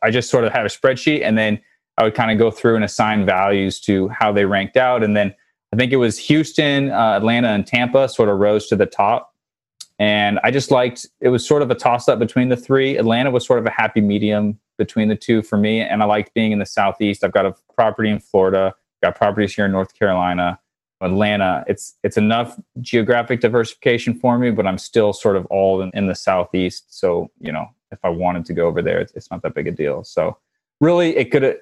[0.03, 1.61] I just sort of had a spreadsheet, and then
[1.99, 5.17] I would kind of go through and assign values to how they ranked out, and
[5.17, 5.35] then
[5.73, 9.35] I think it was Houston, uh, Atlanta, and Tampa sort of rose to the top.
[9.99, 12.97] And I just liked it was sort of a toss up between the three.
[12.99, 15.81] Atlanta was sort of a happy medium between the two for me.
[15.81, 17.25] And I liked being in the Southeast.
[17.25, 20.59] I've got a property in Florida, got properties here in North Carolina.
[21.03, 25.91] Atlanta, it's it's enough geographic diversification for me, but I'm still sort of all in,
[25.95, 26.99] in the Southeast.
[26.99, 29.69] So, you know, if I wanted to go over there, it's, it's not that big
[29.69, 30.05] a deal.
[30.05, 30.39] So
[30.81, 31.59] really it could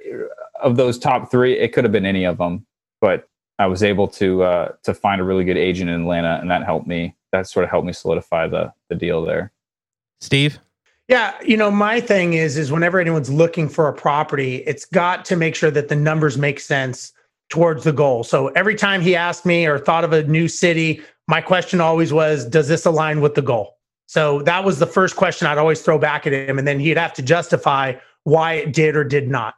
[0.61, 2.67] of those top three, it could have been any of them.
[3.01, 6.51] But I was able to uh, to find a really good agent in Atlanta, and
[6.51, 7.15] that helped me.
[7.33, 9.53] That sort of helped me solidify the the deal there.
[10.21, 10.59] Steve?
[11.09, 15.25] Yeah, you know, my thing is is whenever anyone's looking for a property, it's got
[15.27, 17.13] to make sure that the numbers make sense
[17.51, 18.25] towards the goal.
[18.25, 22.13] So every time he asked me or thought of a new city, my question always
[22.13, 23.77] was, does this align with the goal?
[24.07, 26.97] So that was the first question I'd always throw back at him and then he'd
[26.97, 29.55] have to justify why it did or did not.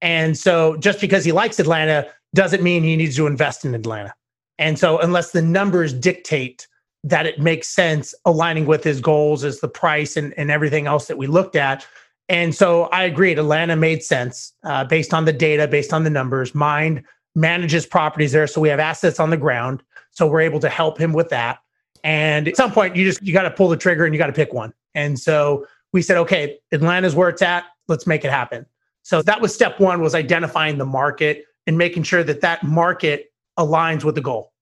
[0.00, 4.14] And so just because he likes Atlanta doesn't mean he needs to invest in Atlanta.
[4.58, 6.66] And so unless the numbers dictate
[7.04, 11.06] that it makes sense aligning with his goals as the price and, and everything else
[11.06, 11.86] that we looked at.
[12.28, 13.38] And so I agreed.
[13.38, 16.54] Atlanta made sense uh, based on the data, based on the numbers.
[16.54, 17.02] Mynd
[17.34, 18.46] manages properties there.
[18.46, 19.82] So we have assets on the ground.
[20.10, 21.58] So we're able to help him with that.
[22.04, 24.26] And at some point, you just you got to pull the trigger and you got
[24.26, 24.72] to pick one.
[24.94, 27.64] And so we said, okay, Atlanta's where it's at.
[27.88, 28.66] Let's make it happen.
[29.02, 33.32] So that was step one was identifying the market and making sure that that market
[33.58, 34.52] aligns with the goal.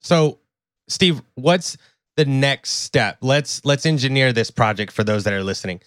[0.00, 0.38] So,
[0.88, 1.76] Steve, what's
[2.16, 3.18] the next step?
[3.20, 5.80] Let's let's engineer this project for those that are listening.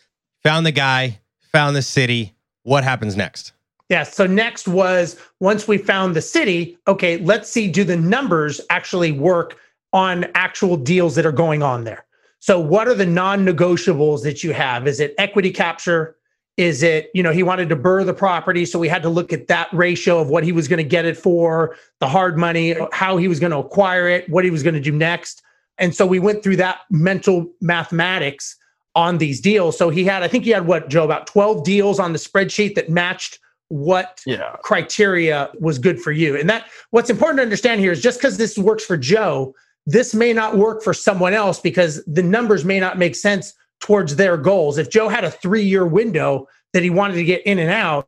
[0.44, 1.20] Found the guy,
[1.52, 2.34] found the city.
[2.64, 3.54] What happens next?
[3.90, 4.04] Yeah.
[4.04, 9.12] So next was once we found the city, okay, let's see do the numbers actually
[9.12, 9.58] work
[9.94, 12.06] on actual deals that are going on there.
[12.40, 14.88] So what are the non-negotiables that you have?
[14.88, 16.16] Is it equity capture?
[16.58, 19.32] Is it, you know, he wanted to BRRRR the property, so we had to look
[19.32, 22.76] at that ratio of what he was going to get it for, the hard money,
[22.92, 25.44] how he was going to acquire it, what he was going to do next.
[25.78, 28.56] And so we went through that mental mathematics
[28.96, 29.78] on these deals.
[29.78, 32.74] So he had, I think he had what, Joe, about 12 deals on the spreadsheet
[32.74, 33.40] that matched
[33.70, 34.56] what Yeah.
[34.64, 36.38] criteria was good for you.
[36.38, 39.54] And that what's important to understand here is just because this works for Joe,
[39.86, 44.16] this may not work for someone else because the numbers may not make sense towards
[44.16, 44.78] their goals.
[44.78, 48.08] If Joe had a three year window that he wanted to get in and out,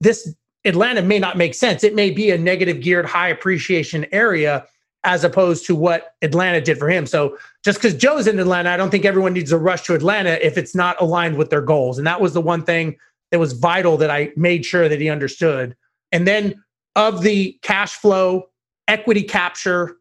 [0.00, 0.32] this
[0.64, 1.82] Atlanta may not make sense.
[1.84, 4.66] It may be a negative geared high appreciation area
[5.04, 7.06] as opposed to what Atlanta did for him.
[7.06, 10.44] So just because Joe's in Atlanta, I don't think everyone needs to rush to Atlanta
[10.44, 11.98] if it's not aligned with their goals.
[11.98, 12.96] And that was the one thing
[13.30, 15.76] that was vital that I made sure that he understood.
[16.12, 16.62] And then
[16.96, 18.48] of the cash flow,
[18.86, 19.96] equity capture,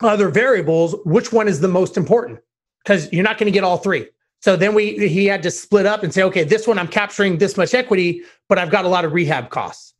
[0.00, 2.40] other variables, which one is the most important?
[2.84, 4.08] Because you're not going to get all three.
[4.40, 7.38] So then we he had to split up and say, okay, this one I'm capturing
[7.38, 9.94] this much equity, but I've got a lot of rehab costs.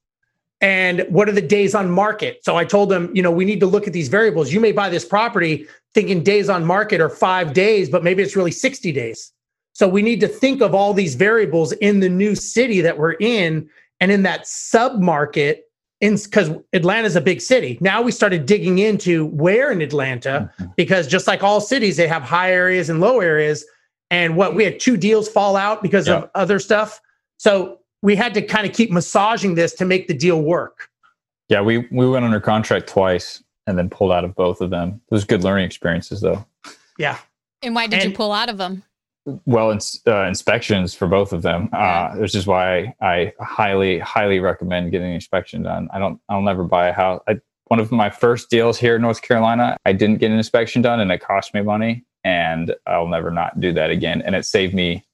[0.61, 2.45] And what are the days on market?
[2.45, 4.53] So I told him, you know, we need to look at these variables.
[4.53, 8.37] You may buy this property thinking days on market are five days, but maybe it's
[8.37, 9.33] really 60 days.
[9.75, 13.15] So we need to think of all these variables in the new city that we're
[13.15, 13.69] in
[14.01, 15.65] and in that sub market
[16.01, 17.79] in because Atlanta's a big city.
[17.81, 20.75] Now we started digging into where in Atlanta Mhm.
[20.77, 23.65] because just like all cities, they have high areas and low areas.
[24.11, 26.17] And what we had two deals fall out because Yeah.
[26.17, 27.01] of other stuff.
[27.39, 30.89] So we had to kind of keep massaging this to make the deal work.
[31.49, 35.01] Yeah, we we went under contract twice and then pulled out of both of them.
[35.11, 36.45] Those good learning experiences, though.
[36.99, 37.17] Yeah.
[37.63, 38.83] And why did you pull out of them?
[39.25, 44.41] Well, ins- uh, inspections for both of them, uh, which is why I highly, highly
[44.41, 45.89] recommend getting an inspection done.
[45.93, 47.23] I don't, I'll never buy a house.
[47.29, 50.83] I, one of my first deals here in North Carolina, I didn't get an inspection
[50.83, 54.23] done, and it cost me money, and I'll never not do that again.
[54.23, 55.05] And it saved me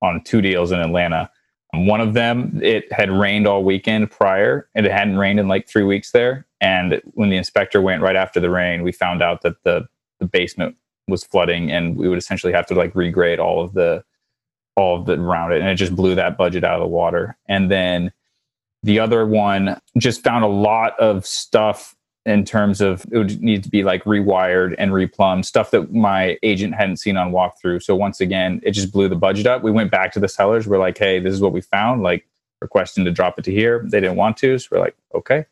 [0.00, 1.30] on two deals in Atlanta.
[1.72, 5.68] One of them, it had rained all weekend prior, and it hadn't rained in like
[5.68, 6.46] three weeks there.
[6.60, 9.86] And when the inspector went right after the rain, we found out that the
[10.18, 10.76] the basement
[11.08, 14.04] was flooding, and we would essentially have to like regrade all of the
[14.76, 17.36] all of the around it, and it just blew that budget out of the water.
[17.46, 18.12] And then
[18.82, 21.94] the other one just found a lot of stuff
[22.26, 26.38] in terms of it would need to be like rewired and replumbed stuff that my
[26.42, 27.82] agent hadn't seen on walkthrough.
[27.82, 29.62] So once again, it just blew the budget up.
[29.62, 30.66] We went back to the sellers.
[30.66, 32.02] We're like, hey, this is what we found.
[32.02, 32.26] Like
[32.60, 33.86] requesting to drop it to here.
[33.90, 34.58] They didn't want to.
[34.58, 35.46] So we're like, okay.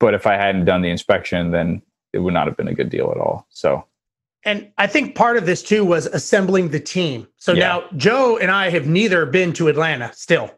[0.00, 1.82] But if I hadn't done the inspection, then
[2.12, 3.46] it would not have been a good deal at all.
[3.50, 3.84] So
[4.44, 7.26] And I think part of this too was assembling the team.
[7.36, 7.60] So Yeah.
[7.60, 10.50] now Joe and I have neither been to Atlanta still.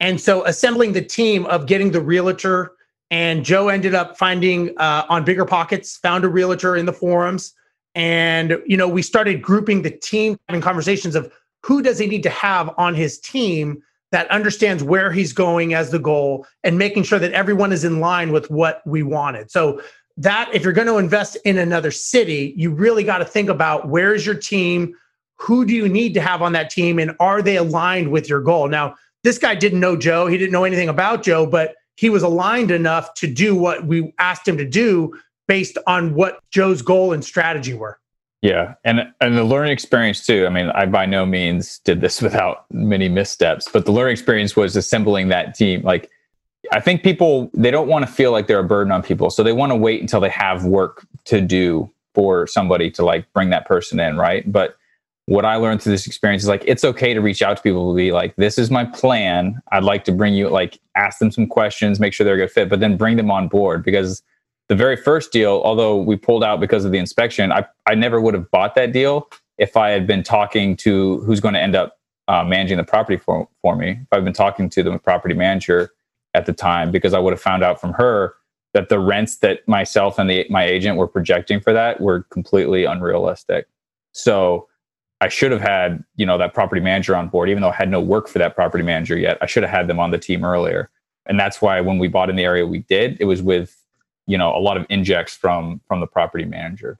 [0.00, 2.72] And so assembling the team of getting the realtor
[3.10, 7.54] and Joe ended up finding uh, on Bigger Pockets, found a realtor in the forums.
[7.94, 11.30] And, you know, we started grouping the team, having conversations of
[11.62, 15.90] who does he need to have on his team that understands where he's going as
[15.90, 19.50] the goal and making sure that everyone is in line with what we wanted.
[19.50, 19.82] So
[20.22, 23.88] that if you're going to invest in another city, you really got to think about
[23.88, 24.94] where is your team,
[25.36, 28.40] who do you need to have on that team, and are they aligned with your
[28.40, 28.68] goal?
[28.68, 32.22] Now, this guy didn't know Joe, he didn't know anything about Joe, but he was
[32.22, 37.12] aligned enough to do what we asked him to do based on what Joe's goal
[37.12, 37.98] and strategy were.
[38.42, 40.46] Yeah, and and the learning experience too.
[40.46, 44.56] I mean, I by no means did this without many missteps, but the learning experience
[44.56, 45.82] was assembling that team.
[45.82, 46.10] Like,
[46.70, 49.42] I think people they don't want to feel like they're a burden on people, so
[49.42, 53.50] they want to wait until they have work to do for somebody to like bring
[53.50, 54.50] that person in, right?
[54.50, 54.76] But
[55.26, 57.92] what I learned through this experience is like it's okay to reach out to people
[57.92, 59.60] to be like, this is my plan.
[59.70, 62.50] I'd like to bring you like ask them some questions, make sure they're a good
[62.50, 64.22] fit, but then bring them on board because
[64.68, 68.20] the very first deal, although we pulled out because of the inspection, I, I never
[68.20, 71.76] would have bought that deal if I had been talking to who's going to end
[71.76, 71.98] up
[72.28, 73.90] uh, managing the property for, for me.
[73.90, 75.90] If I've been talking to the property manager
[76.34, 78.34] at the time, because I would have found out from her
[78.74, 82.84] that the rents that myself and the, my agent were projecting for that were completely
[82.84, 83.66] unrealistic.
[84.12, 84.68] So
[85.20, 87.90] I should have had, you know, that property manager on board, even though I had
[87.90, 89.38] no work for that property manager yet.
[89.40, 90.90] I should have had them on the team earlier.
[91.26, 93.78] And that's why when we bought in the area we did, it was with
[94.26, 96.98] you know a lot of injects from from the property manager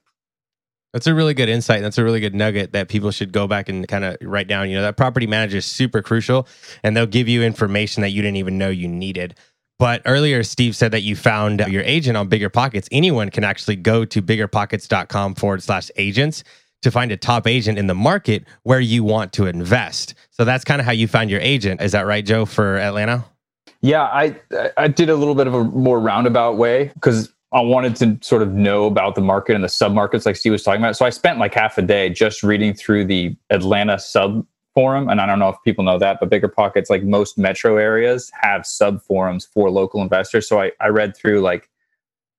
[0.93, 1.81] That's a really good insight.
[1.81, 4.69] That's a really good nugget that people should go back and kind of write down.
[4.69, 6.47] You know, that property manager is super crucial
[6.83, 9.35] and they'll give you information that you didn't even know you needed.
[9.79, 12.87] But earlier, Steve said that you found your agent on Bigger Pockets.
[12.91, 16.43] Anyone can actually go to biggerpockets.com forward slash agents
[16.83, 20.13] to find a top agent in the market where you want to invest.
[20.29, 21.81] So that's kind of how you found your agent.
[21.81, 23.25] Is that right, Joe, for Atlanta?
[23.83, 24.35] yeah i
[24.77, 28.41] i did a little bit of a more roundabout way because i wanted to sort
[28.41, 31.09] of know about the market and the submarkets, like steve was talking about so i
[31.09, 35.39] spent like half a day just reading through the atlanta sub forum and i don't
[35.39, 39.45] know if people know that but bigger pockets like most metro areas have sub forums
[39.45, 41.69] for local investors so i, I read through like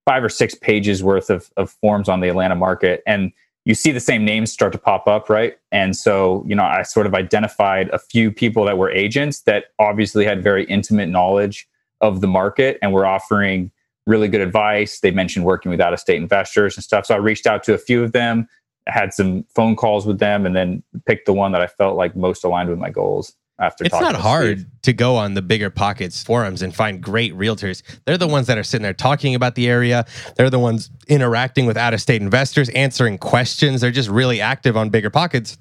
[0.05, 3.33] five or six pages worth of, of forums on the atlanta market and
[3.65, 5.57] you see the same names start to pop up, right?
[5.73, 9.67] And so, you know, I sort of identified a few people that were agents that
[9.79, 11.67] obviously had very intimate knowledge
[12.01, 13.71] of the market and were offering
[14.07, 15.01] really good advice.
[15.01, 17.07] They mentioned working with out of state investors and stuff.
[17.07, 18.47] So I reached out to a few of them,
[18.87, 22.15] had some phone calls with them, and then picked the one that I felt like
[22.17, 23.35] most aligned with my goals.
[23.61, 24.71] After It's not to hard Steve.
[24.83, 27.85] to go on the bigger pockets forums and find great realtors.
[28.05, 30.07] They're the ones that are sitting there talking about the area.
[30.35, 33.81] They're the ones interacting with out of state investors, answering questions.
[33.81, 35.57] They're just really active on bigger pockets.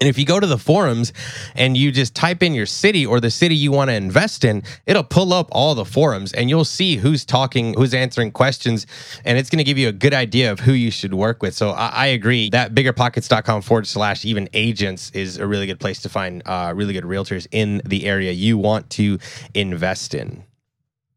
[0.00, 1.12] And if you go to the forums
[1.54, 4.64] and you just type in your city or the city you want to invest in,
[4.86, 8.86] it'll pull up all the forums and you'll see who's talking, who's answering questions,
[9.24, 11.54] and it's going to give you a good idea of who you should work with.
[11.54, 16.00] So I, I agree that biggerpockets.com forward slash even agents is a really good place
[16.02, 19.18] to find uh, really good realtors in the area you want to
[19.54, 20.42] invest in.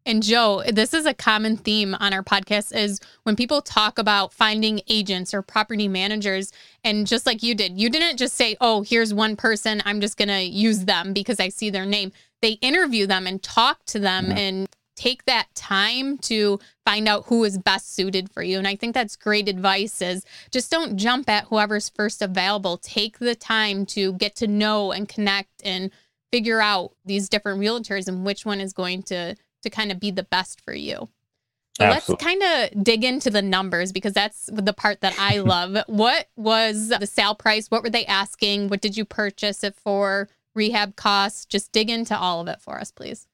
[0.07, 4.31] And Joe, this is a common theme on our podcast is when people talk about
[4.33, 6.51] finding agents or property managers
[6.83, 10.17] and just like you did, you didn't just say, "Oh, here's one person, I'm just
[10.17, 13.99] going to use them because I see their name." They interview them and talk to
[13.99, 14.37] them Yeah.
[14.37, 18.57] and take that time to find out who is best suited for you.
[18.59, 22.77] And I think that's great advice is just don't jump at whoever's first available.
[22.77, 25.91] Take the time to get to know and connect and
[26.31, 29.35] figure out these different realtors and which one is going to
[29.65, 31.09] to kind of be the best for you.
[31.77, 35.77] So let's kind of dig into the numbers because that's the part that I love.
[35.87, 37.69] what was the sale price?
[37.69, 38.69] What were they asking?
[38.69, 40.29] What did you purchase it for?
[40.53, 41.45] Rehab costs?
[41.45, 43.27] Just dig into all of it for us, please.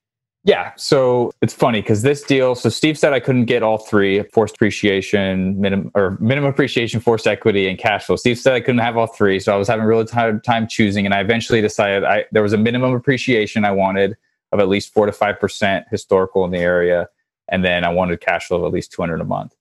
[0.44, 0.72] Yeah.
[0.76, 4.56] So it's funny because this deal, so Steve said I couldn't get all three forced
[4.56, 8.16] appreciation, minimum or minimum appreciation, forced equity, and cash flow.
[8.16, 9.40] Steve said I couldn't have all three.
[9.40, 11.06] So I was having a really hard time choosing.
[11.06, 14.18] And I eventually decided I there was a minimum appreciation I wanted
[14.52, 17.08] of at least four to five percent historical in the area
[17.52, 19.54] and then I wanted cash flow of at least 200 a month.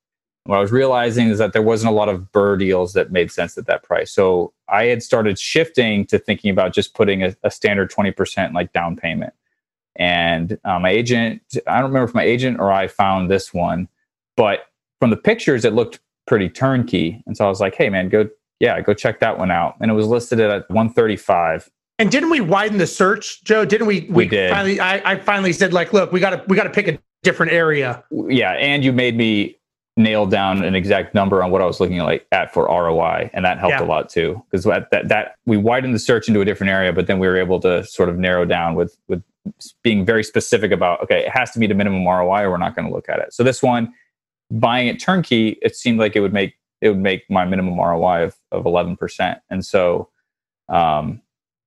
[0.45, 3.31] What I was realizing is that there wasn't a lot of BRRRR deals that made
[3.31, 4.11] sense at that price.
[4.11, 8.73] So I had started shifting to thinking about just putting a, a standard 20% like
[8.73, 9.35] down payment.
[9.97, 13.89] And uh, my agent, I don't remember if my agent or I found this one,
[14.37, 14.61] but
[14.99, 17.23] from the pictures, it looked pretty turnkey.
[17.27, 18.29] And so I was like, hey, man, go,
[18.61, 19.77] yeah, go check that one out.
[19.81, 21.69] And it was listed at 135.
[22.01, 23.67] And didn't we widen the search, Joe?
[23.67, 24.01] Didn't we?
[24.01, 24.51] We, we did.
[24.51, 26.99] Finally, I, I finally said, like, look, we got to we got to pick a
[27.23, 28.03] different area.
[28.11, 29.59] Yeah, and you made me
[29.99, 33.45] nail down an exact number on what I was looking like at for ROI, and
[33.45, 33.85] that helped yeah.
[33.85, 34.43] a lot too.
[34.51, 37.29] Because that, that that we widened the search into a different area, but then we
[37.29, 39.23] were able to sort of narrow down with with
[39.83, 42.75] being very specific about okay, it has to meet a minimum ROI, or we're not
[42.75, 43.35] going to look at it.
[43.35, 43.93] So this one,
[44.51, 48.25] buying it turnkey, it seemed like it would make it would make my minimum ROI
[48.25, 50.09] of of eleven percent, and so
[50.71, 51.21] um,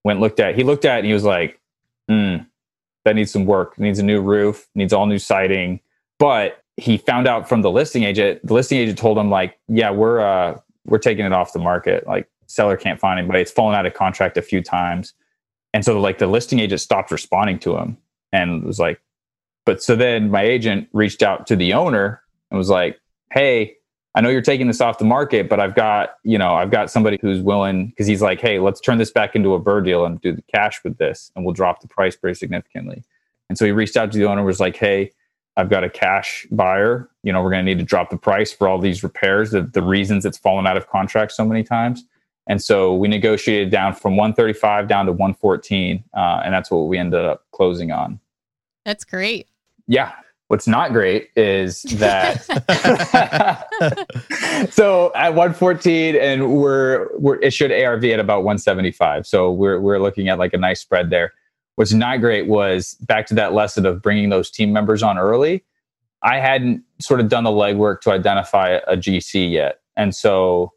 [0.03, 0.55] went looked at.
[0.55, 1.59] He looked at and he was like,
[2.09, 2.37] hmm
[3.05, 3.73] that needs some work.
[3.77, 5.79] It needs a new roof, needs all new siding.
[6.19, 8.45] But he found out from the listing agent.
[8.45, 12.07] The listing agent told him like, "Yeah, we're uh, we're taking it off the market.
[12.07, 13.41] Like, seller can't find anybody.
[13.41, 15.13] It's fallen out of contract a few times."
[15.73, 17.97] And so, like, the listing agent stopped responding to him
[18.31, 19.01] and was like,
[19.65, 22.99] "But so then my agent reached out to the owner and was like,
[23.31, 23.75] "Hey,
[24.15, 26.91] I know you're taking this off the market, but I've got, you know, I've got
[26.91, 30.05] somebody who's willing because he's like, hey, let's turn this back into a BRRRR deal
[30.05, 33.03] and do the cash with this, and we'll drop the price pretty significantly.
[33.49, 35.11] And so he reached out to the owner, was like, hey,
[35.57, 37.09] I've got a cash buyer.
[37.23, 39.51] You know, we're going to need to drop the price for all these repairs.
[39.51, 42.03] The, the reasons it's fallen out of contract so many times.
[42.47, 46.97] And so we negotiated down from 135 down to 114, uh, and that's what we
[46.97, 48.19] ended up closing on.
[48.83, 49.47] That's great.
[49.87, 50.11] Yeah,
[50.49, 52.43] What's not great is that
[54.71, 59.25] so at 114 and we're we're issued ARV at about 175.
[59.25, 61.33] So we're we're looking at like a nice spread there.
[61.75, 65.63] What's not great was back to that lesson of bringing those team members on early.
[66.21, 69.79] I hadn't sort of done the legwork to identify a GC yet.
[69.97, 70.71] And so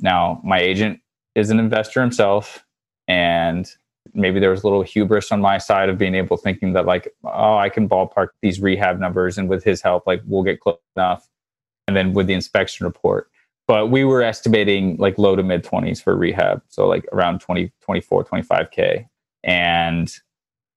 [0.00, 1.00] now my agent
[1.34, 2.64] is an investor himself
[3.08, 3.70] and
[4.14, 7.12] maybe there was a little hubris on my side of being able thinking that like
[7.24, 10.78] oh i can ballpark these rehab numbers and with his help like we'll get close
[10.96, 11.28] enough
[11.90, 13.28] and then with the inspection report.
[13.66, 17.72] But we were estimating like low to mid 20s for rehab so like around 20
[17.82, 19.06] 24 25k
[19.42, 20.12] and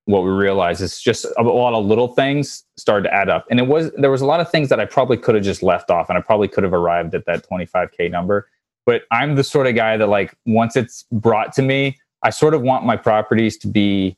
[0.05, 3.45] what we realized is just a lot of little things started to add up.
[3.49, 5.61] And it was there was a lot of things that i probably could have just
[5.61, 8.49] left off and i probably could have arrived at that 25k number.
[8.87, 12.53] But i'm the sort of guy that like once it's brought to me I sort
[12.53, 14.17] of want my properties to be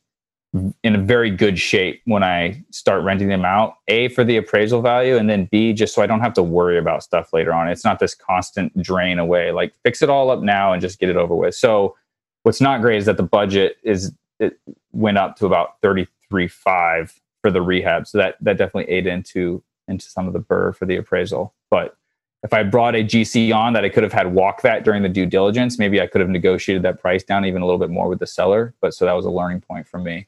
[0.84, 3.76] in a very good shape when I start renting them out.
[3.88, 6.78] A for the appraisal value, and then B just so I don't have to worry
[6.78, 7.68] about stuff later on.
[7.68, 9.52] It's not this constant drain away.
[9.52, 11.56] Like fix it all up now and just get it over with.
[11.56, 11.96] So
[12.44, 14.60] what's not great is that the budget is it
[14.92, 18.08] went up to about thirty three five for the rehab.
[18.08, 21.54] So that that definitely ate into into some of the BRRRR for the appraisal.
[21.70, 21.98] But
[22.46, 25.10] if I brought a GC on that I could have had walk that during the
[25.10, 28.08] due diligence, maybe I could have negotiated that price down even a little bit more
[28.08, 28.76] with the seller.
[28.82, 30.28] But so that was a learning point for me.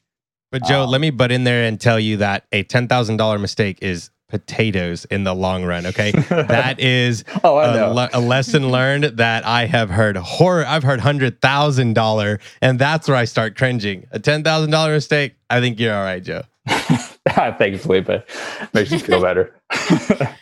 [0.50, 3.18] But Joe, um, let me butt in there and tell you that a ten thousand
[3.18, 5.86] dollar mistake is potatoes in the long run.
[5.86, 10.66] Okay, that is oh, a, le- a, lesson learned that I have heard horror.
[10.66, 14.08] I've heard hundred thousand dollar, and that's where I start cringing.
[14.10, 15.36] A ten thousand dollar mistake.
[15.50, 16.42] I think you're all right, Joe.
[16.66, 18.08] Thanks, Felipe.
[18.74, 19.54] Makes you feel better.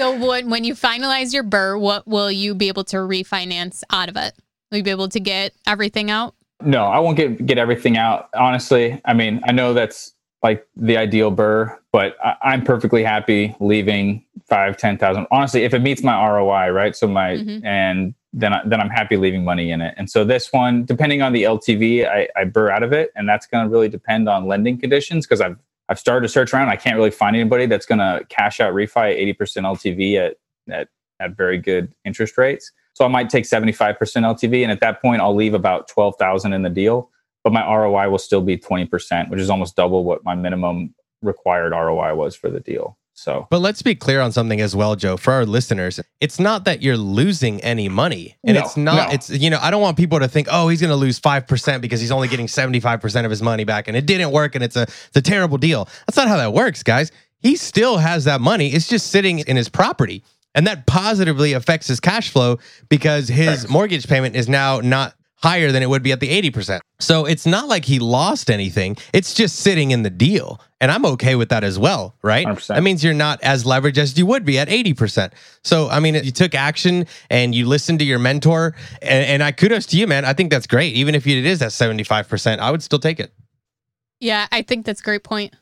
[0.00, 4.08] So when when you finalize your BRRRR, what will you be able to refinance out
[4.08, 4.32] of it?
[4.70, 6.34] Will you be able to get everything out?
[6.62, 8.30] No, I won't get get everything out.
[8.34, 13.54] Honestly, I mean, I know that's like the ideal BRRRR, but I, am perfectly happy
[13.60, 15.26] leaving five, ten thousand.
[15.30, 16.96] Honestly, if it meets my ROI, right?
[16.96, 17.66] So my mm-hmm.
[17.66, 19.92] and then I, then I'm happy leaving money in it.
[19.98, 23.28] And so this one, depending on the LTV, I, I BRRRR out of it, and
[23.28, 25.58] that's going to really depend on lending conditions because I've
[25.90, 26.68] I've started to search around.
[26.68, 30.36] I can't really find anybody that's going to cash out refi at 80% LTV at,
[30.72, 30.88] at,
[31.18, 32.70] at very good interest rates.
[32.94, 34.62] So I might take 75% LTV.
[34.62, 37.10] And at that point, I'll leave about 12,000 in the deal,
[37.42, 41.72] but my ROI will still be 20%, which is almost double what my minimum required
[41.72, 42.96] ROI was for the deal.
[43.20, 46.00] So, But let's be clear on something as well, Joe, for our listeners.
[46.20, 48.38] It's not that you're losing any money.
[48.44, 49.14] And No, it's not, no.
[49.14, 51.82] it's, you know, I don't want people to think, oh, he's going to lose 5%
[51.82, 54.74] because he's only getting 75% of his money back and it didn't work and it's
[54.74, 55.86] a, it's a terrible deal.
[56.06, 57.12] That's not how that works, guys.
[57.40, 58.68] He still has that money.
[58.68, 60.24] It's just sitting in his property.
[60.54, 62.58] And that positively affects his cash flow
[62.88, 66.80] because his mortgage payment is now not higher than it would be at the 80%.
[66.98, 68.96] So it's not like he lost anything.
[69.12, 70.60] It's just sitting in the deal.
[70.80, 72.46] And I'm okay with that as well, right?
[72.46, 72.68] 100%.
[72.68, 75.32] That means you're not as leveraged as you would be at 80%.
[75.62, 78.74] So, I mean, you took action and you listened to your mentor.
[79.02, 80.24] And, and I kudos to you, man.
[80.24, 80.94] I think that's great.
[80.94, 83.32] Even if it is at 75%, I would still take it.
[84.20, 85.54] Yeah, I think that's a great point.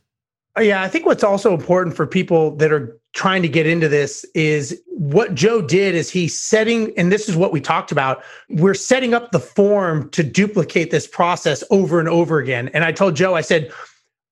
[0.56, 3.88] Uh, Yeah, I think what's also important for people that are trying to get into
[3.88, 8.22] this is what Joe did is he's setting, and this is what we talked about.
[8.48, 12.68] We're setting up the form to duplicate this process over and over again.
[12.74, 13.72] And I told Joe, I said,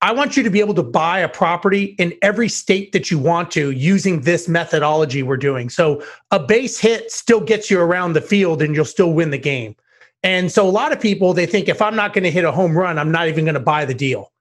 [0.07, 3.19] I want you to be able to buy a property in every state that you
[3.19, 5.69] want to using this methodology we're doing.
[5.69, 9.39] So a base hit still gets you around the field and you'll still win the
[9.39, 9.75] game.
[10.23, 12.53] And so a lot of people, they think if I'm not going to hit a
[12.53, 14.33] home run, I'm not even going to buy the deal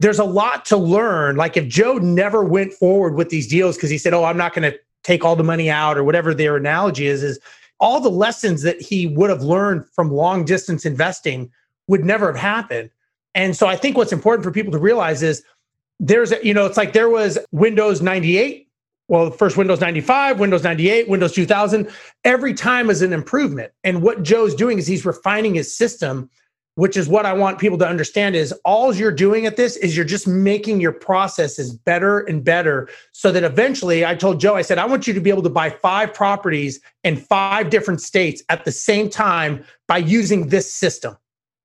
[0.00, 1.36] there's a lot to learn.
[1.36, 4.54] Like if Joe never went forward with these deals because he said, "Oh, I'm not
[4.54, 7.38] going to take all the money out," or whatever their analogy is, is
[7.80, 11.50] all the lessons that he would have learned from long distance investing
[11.88, 12.90] would never have happened.
[13.36, 15.44] And so I think what's important for people to realize is
[16.00, 18.64] there's you know it's like there was Windows 98.
[19.08, 21.88] Well, the first Windows 95, Windows 98, Windows 2000.
[22.24, 23.70] Every time is an improvement.
[23.84, 26.28] And what Joe's doing is he's refining his system
[26.76, 29.96] which is what I want people to understand is all you're doing at this is
[29.96, 34.62] you're just making your processes better and better so that eventually I told Joe I
[34.62, 38.42] said I want you to be able to buy five properties in five different states
[38.50, 41.16] at the same time by using this system.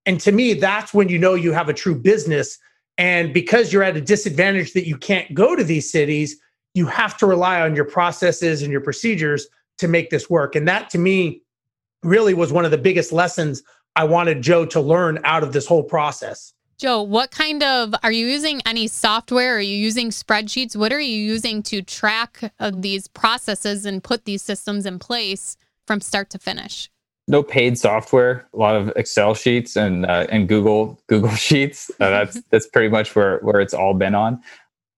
[0.06, 2.58] And to me that's when you know you have a true business
[2.98, 6.38] and because you're at a disadvantage that you can't go to these cities
[6.74, 9.48] you have to rely on your processes and your procedures
[9.78, 11.42] to make this work and that to me
[12.04, 13.64] really was one of the biggest lessons
[13.96, 16.54] I wanted Joe to learn out of this whole process.
[16.78, 19.58] Joe, what kind of are you using any software?
[19.58, 20.76] Are you using spreadsheets?
[20.76, 25.58] What are you using to track of these processes and put these systems in place
[25.86, 26.90] from start to finish?
[27.32, 31.90] No paid software, a lot of Excel sheets and uh, and Google Google Sheets.
[32.00, 34.40] Uh, that's that's pretty much where where it's all been on.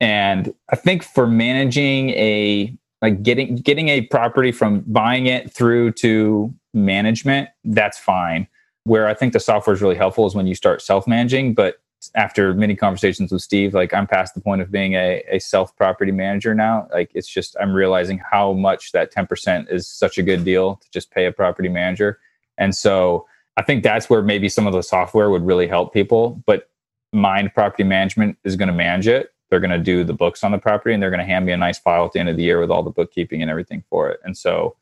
[0.02, 5.92] And I think for managing a like getting getting a property from buying it through
[5.94, 8.48] to management, that's fine.
[8.86, 11.54] Where I think the software is really helpful is when you start self managing.
[11.54, 11.78] But
[12.16, 15.76] after many conversations with Steve, like I'm past the point of being a, a self
[15.76, 16.88] property manager now.
[16.92, 20.92] Like it's just I'm realizing how much that 10% is such a good deal to
[20.92, 22.20] just pay a property manager.
[22.58, 23.26] And so
[23.58, 26.42] I think that's where maybe some of the software would really help people.
[26.46, 26.70] But
[27.14, 29.34] Mynd Property Management is going to manage it.
[29.50, 31.52] They're going to do the books on the property and they're going to hand me
[31.52, 33.84] a nice file at the end of the year with all the bookkeeping and everything
[33.90, 34.20] for it.
[34.24, 34.76] And so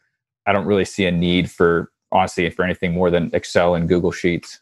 [0.45, 4.11] I don't really see a need for honestly for anything more than Excel and Google
[4.11, 4.59] Sheets.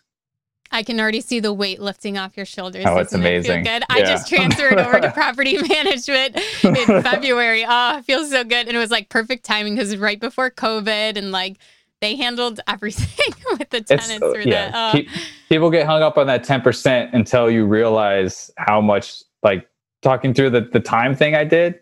[0.72, 2.86] I can already see the weight lifting off your shoulders.
[2.88, 3.64] Oh, it's Doesn't it feel amazing.
[3.64, 3.84] good.
[3.90, 7.66] I just transferred over to property management in February.
[7.68, 8.68] Oh, it feels so good.
[8.68, 11.58] And it was like perfect timing because right before COVID and like
[12.02, 14.72] they handled everything with the tenants through yeah.
[14.72, 14.96] that.
[14.96, 19.68] Oh, people get hung up on that 10% until you realize how much like
[20.02, 21.80] talking through the, the time thing I did.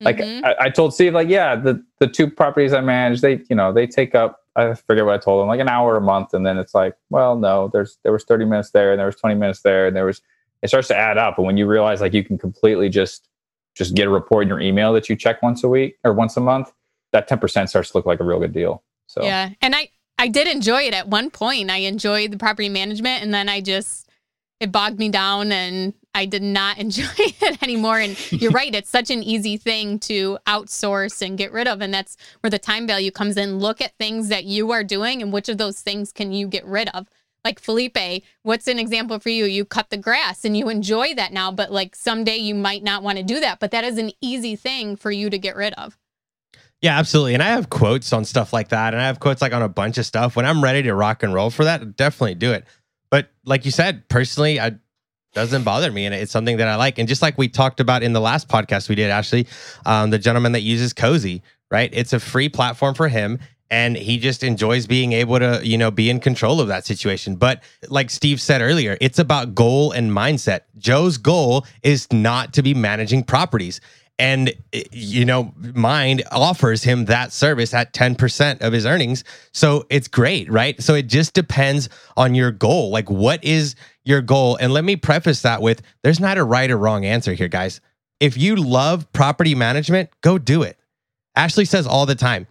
[0.00, 0.42] Like mhm.
[0.44, 3.72] I, I told Steve, like, yeah, the, the two properties I manage, they, you know,
[3.72, 6.34] they take up, I forget what I told him, like an hour a month.
[6.34, 9.16] And then it's like, well, no, there's, there was 30 minutes there and there was
[9.16, 9.86] 20 minutes there.
[9.86, 10.20] And there was,
[10.62, 11.38] it starts to add up.
[11.38, 13.28] And when you realize like you can completely just,
[13.74, 16.36] just get a report in your email that you check once a week or once
[16.36, 16.72] a month,
[17.12, 18.82] that 10% starts to look like a real good deal.
[19.06, 19.50] So Yeah.
[19.60, 19.88] And I
[20.18, 21.70] I did enjoy it at one point.
[21.70, 24.08] I enjoyed the property management and then I just
[24.60, 27.98] it bogged me down and I did not enjoy it anymore.
[27.98, 31.80] And you're right, it's such an easy thing to outsource and get rid of.
[31.80, 33.58] And that's where the time value comes in.
[33.58, 36.64] Look at things that you are doing and which of those things can you get
[36.66, 37.08] rid of.
[37.44, 39.46] Like Felipe, what's an example for you?
[39.46, 43.02] You cut the grass and you enjoy that now, but like someday you might not
[43.02, 43.58] want to do that.
[43.58, 45.98] But that is an easy thing for you to get rid of.
[46.80, 47.34] Yeah, absolutely.
[47.34, 48.92] And I have quotes on stuff like that.
[48.92, 50.36] And I have quotes like on a bunch of stuff.
[50.36, 52.64] When I'm ready to rock and roll for that, definitely do it.
[53.10, 54.78] But like you said, personally, I
[55.32, 56.98] doesn't bother me and it's something that I like.
[56.98, 59.46] And just like we talked about in the last podcast we did, Ashley,
[59.86, 61.90] um, the gentleman that uses Cozy, right?
[61.92, 63.38] It's a free platform for him.
[63.70, 67.36] And he just enjoys being able to, you know, be in control of that situation.
[67.36, 70.60] But like Steve said earlier, it's about goal and mindset.
[70.76, 73.80] Joe's goal is not to be managing properties.
[74.18, 79.24] And, eh, you know, Mynd offers him that service at 10% of his earnings.
[79.52, 80.80] So it's great, right?
[80.82, 82.90] So it just depends on your goal.
[82.90, 83.74] Like, what is
[84.04, 84.56] your goal?
[84.56, 87.80] And let me preface that with there's not a right or wrong answer here, guys.
[88.20, 90.78] If you love property management, go do it.
[91.34, 92.46] Ashley says all the time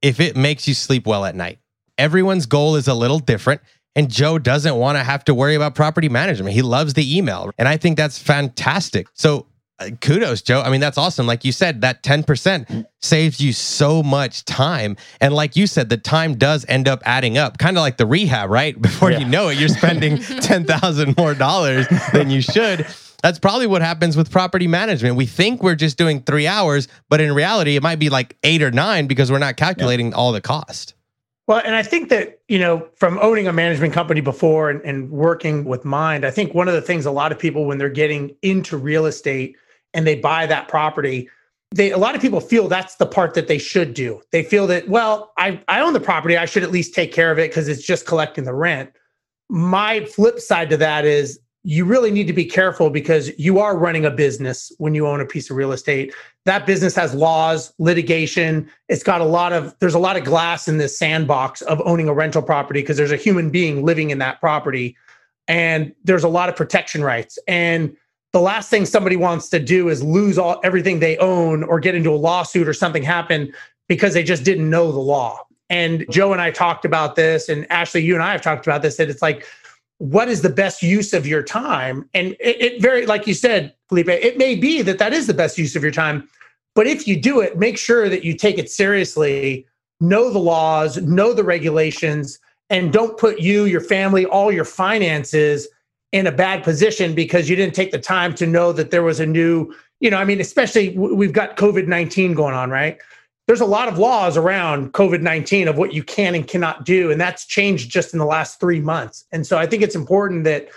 [0.00, 1.58] if it makes you sleep well at night,
[1.96, 3.60] everyone's goal is a little different.
[3.96, 6.54] And Joe doesn't want to have to worry about property management.
[6.54, 7.50] He loves the email.
[7.58, 9.08] And I think that's fantastic.
[9.14, 9.46] So
[9.80, 10.60] Uh, kudos, Joe.
[10.60, 11.26] I mean, that's awesome.
[11.26, 14.96] Like you said, that 10% saves you so much time.
[15.20, 18.06] And like you said, the time does end up adding up, kind of like the
[18.06, 18.80] rehab, right?
[18.88, 19.18] Before yeah.
[19.18, 22.86] you know it, you're spending 10,000 more dollars than you should.
[23.22, 25.16] That's probably what happens with property management.
[25.16, 28.62] We think we're just doing three hours, but in reality, it might be like eight
[28.62, 30.16] or nine because we're not calculating yeah.
[30.16, 30.94] all the cost.
[31.48, 35.10] Well, and I think that, you know, from owning a management company before and, and,
[35.10, 37.88] working with Mynd, I think one of the things a lot of people, when they're
[37.88, 39.56] getting into real estate
[39.98, 41.28] and they buy that property,
[41.72, 44.22] they a lot of people feel that's the part that they should do.
[44.30, 47.32] They feel that, well, I, I own the property, I should at least take care
[47.32, 48.92] of it because it's just collecting the rent.
[49.50, 53.76] My flip side to that is you really need to be careful because you are
[53.76, 56.14] running a business when you own a piece of real estate.
[56.44, 58.70] That business has laws, litigation.
[58.88, 62.08] It's got a lot of, there's a lot of glass in this sandbox of owning
[62.08, 64.96] a rental property because there's a human being living in that property.
[65.48, 67.36] And there's a lot of protection rights.
[67.48, 67.96] And
[68.32, 71.94] the last thing somebody wants to do is lose all everything they own or get
[71.94, 73.52] into a lawsuit or something happen
[73.88, 75.44] because they just didn't know the law.
[75.70, 78.82] And Joe and I talked about this, and Ashley, you and I have talked about
[78.82, 79.46] this, that it's like
[79.98, 83.74] what is the best use of your time and it, it, very like you said
[83.88, 86.28] felipe it may be that that is the best use of your time
[86.74, 89.66] but if you do it make sure that you take it seriously
[90.00, 92.38] know the laws know the regulations
[92.70, 95.66] and don't put you your family all your finances
[96.12, 99.20] in a bad position because you didn't take the time to know that there was
[99.20, 102.98] a new you know i mean especially we've got covid-19 going on right
[103.48, 107.10] there's a lot of laws around COVID 19 of what you can and cannot do.
[107.10, 109.24] And that's changed just in the last three months.
[109.32, 110.68] And so I think it's important that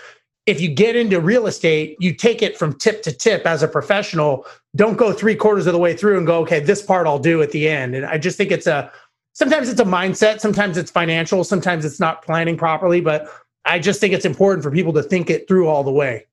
[0.46, 3.68] if you get into real estate, you take it from tip to tip as a
[3.68, 4.46] professional.
[4.74, 7.42] Don't go three quarters of the way through and go, okay, this part I'll do
[7.42, 7.94] at the end.
[7.94, 8.90] And I just think it's a,
[9.34, 13.02] sometimes it's a mindset, sometimes it's financial, sometimes it's not planning properly.
[13.02, 13.28] But
[13.64, 16.26] I just think it's important for people to think it through all the way.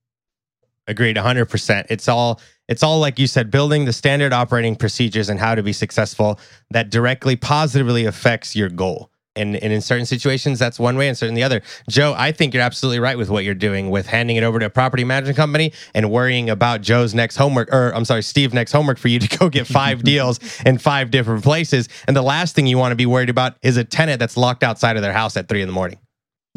[0.87, 1.85] Agreed, 100%.
[1.89, 5.63] It's all it's all like you said, building the standard operating procedures and how to
[5.63, 9.11] be successful that directly positively affects your goal.
[9.35, 11.61] And, and in certain situations, that's one way, and certain the other.
[11.89, 14.65] Joe, I think you're absolutely right with what you're doing with handing it over to
[14.65, 18.71] a property management company and worrying about Joe's next homework, or I'm sorry, Steve next
[18.71, 21.87] homework for you to go get five deals in five different places.
[22.07, 24.63] And the last thing you want to be worried about is a tenant that's locked
[24.63, 25.99] outside of their house at three in the morning.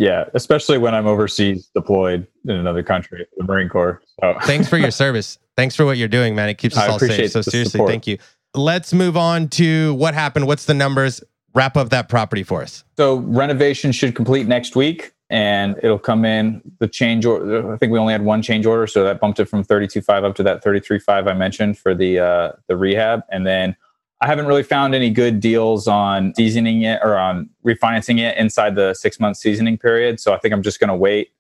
[0.03, 4.03] Yeah, especially when I'm overseas deployed in another country, the Marine Corps.
[4.19, 4.37] So.
[4.43, 5.39] Thanks for your service.
[5.57, 6.49] Thanks for what you're doing, man.
[6.49, 7.31] It keeps us I all safe.
[7.31, 7.91] So seriously, support.
[7.91, 8.19] thank you.
[8.53, 10.49] Let's move on to what happened.
[10.49, 11.23] What's the numbers?
[11.55, 12.83] Wrap up that property for us.
[12.97, 17.73] So renovation should complete next week and it'll come in the change order.
[17.73, 20.35] I think we only had one change order, so that bumped it from 32.5 up
[20.35, 23.23] to that 33.5 I mentioned for the uh, the rehab.
[23.31, 23.77] And then
[24.23, 28.77] I haven't really found any good deals on seasoning it or on refinancing it inside
[28.77, 30.21] the six month seasoning period.
[30.21, 31.33] So I think I'm just going to wait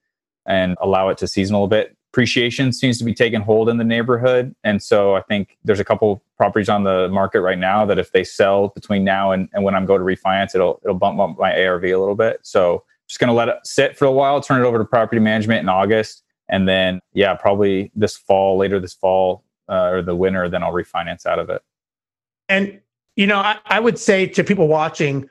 [0.47, 3.78] and allow it to season a little bit appreciation seems to be taking hold in
[3.78, 4.55] the neighborhood.
[4.64, 8.12] And so I think there's a couple properties on the market right now that if
[8.12, 11.39] they sell between now and, and when I'm going to refinance, it'll it'll bump up
[11.39, 12.41] my ARV a little bit.
[12.43, 15.61] So just gonna let it sit for a while, turn it over to property management
[15.61, 16.22] in August.
[16.51, 20.72] And then yeah, probably this fall, later this fall uh, or the winter, then I'll
[20.72, 21.62] refinance out of it.
[22.49, 22.80] And
[23.16, 25.28] you know, I, I would say to people watching,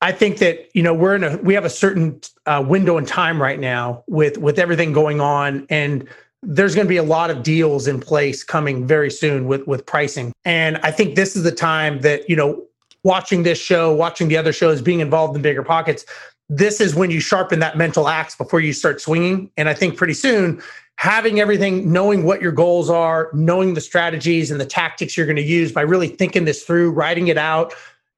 [0.00, 3.06] I think that you know we're in a we have a certain uh, window in
[3.06, 6.08] time right now with with everything going on, and
[6.42, 9.84] there's going to be a lot of deals in place coming very soon with with
[9.84, 10.32] pricing.
[10.44, 12.64] And I think this is the time that you know
[13.02, 16.04] watching this show, watching the other shows, being involved in bigger pockets.
[16.48, 19.50] This is when you sharpen that mental axe before you start swinging.
[19.56, 20.60] And I think pretty soon,
[21.00, 25.34] having everything, knowing what your goals are, knowing the strategies and the tactics you're going
[25.34, 27.72] to use by really thinking this through, writing it out,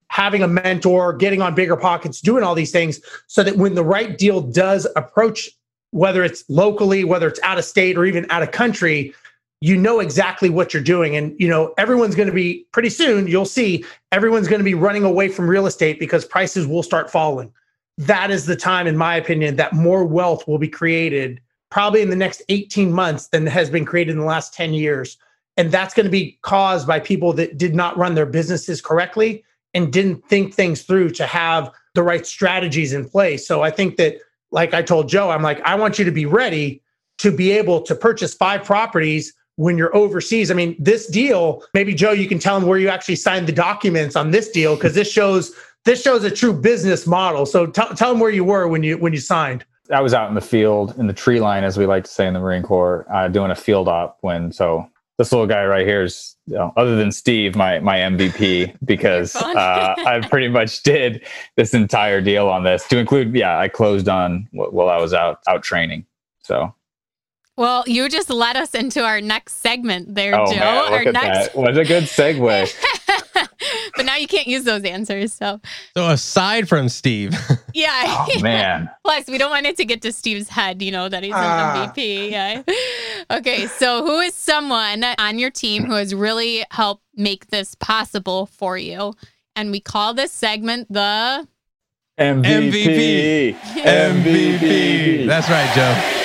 [0.08, 3.84] having a mentor, getting on bigger pockets, doing all these things so that when the
[3.84, 5.48] right deal does approach,
[5.92, 9.14] whether it's locally, whether it's out of state or even out of country,
[9.60, 11.14] you know exactly what you're doing.
[11.14, 14.74] And, you know, everyone's going to be pretty soon, you'll see everyone's going to be
[14.74, 17.52] running away from real estate because prices will start falling.
[17.96, 21.40] That is the time, in my opinion, that more wealth will be created
[21.72, 25.16] probably in the next 18 months than has been created in the last 10 years.
[25.56, 29.42] And that's going to be caused by people that did not run their businesses correctly
[29.72, 33.48] and didn't think things through to have the right strategies in place.
[33.48, 34.16] So I think that,
[34.50, 36.82] like I told Joe, I'm like, I want you to be ready
[37.18, 40.50] to be able to purchase five properties when you're overseas.
[40.50, 43.52] I mean, this deal, maybe Joe, you can tell them where you actually signed the
[43.52, 45.54] documents on this deal because this shows
[45.84, 47.46] this shows a true business model.
[47.46, 49.64] So t- tell them where you were when you when you signed.
[49.92, 52.26] I was out in the field in the tree line, as we like to say
[52.26, 54.18] in the Marine Corps, uh, doing a field op.
[54.20, 54.88] When so
[55.18, 59.36] this little guy right here is, you know, other than Steve, my my MVP because
[59.36, 61.26] uh, I pretty much did
[61.56, 63.34] this entire deal on this to include.
[63.34, 66.06] Yeah, I closed on while I was out out training.
[66.40, 66.74] So
[67.56, 70.58] well, you just led us into our next segment there, oh, Joe.
[70.58, 71.56] Man, look our at next that.
[71.56, 72.74] What a good segue.
[73.96, 75.32] but now you can't use those answers.
[75.32, 75.60] So
[75.96, 77.34] So aside from Steve,
[77.74, 78.26] yeah.
[78.28, 78.90] Oh man.
[79.04, 81.82] Plus, we don't want it to get to Steve's head, you know, that he's Ah.
[81.84, 82.30] an MVP.
[82.30, 82.62] Yeah.
[83.30, 88.46] Okay, so who is someone on your team who has really helped make this possible
[88.46, 89.14] for you?
[89.56, 91.46] And we call this segment the
[92.18, 93.54] MVP.
[93.54, 95.26] MVP.
[95.26, 96.18] That's right, Joe.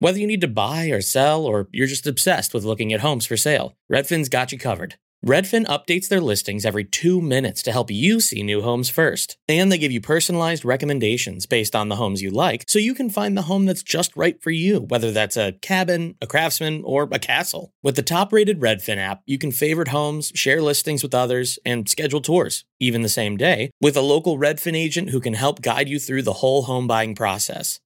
[0.00, 3.26] Whether you need to buy or sell, or you're just obsessed with looking at homes
[3.26, 4.94] for sale, Redfin's got you covered.
[5.26, 9.36] Redfin updates their listings every two minutes to help you see new homes first.
[9.48, 13.10] And they give you personalized recommendations based on the homes you like, so you can
[13.10, 17.08] find the home that's just right for you, whether that's a cabin, a craftsman, or
[17.10, 17.72] a castle.
[17.82, 21.88] With the top rated Redfin app, you can favorite homes, share listings with others, and
[21.88, 25.88] schedule tours, even the same day, with a local Redfin agent who can help guide
[25.88, 27.80] you through the whole home buying process.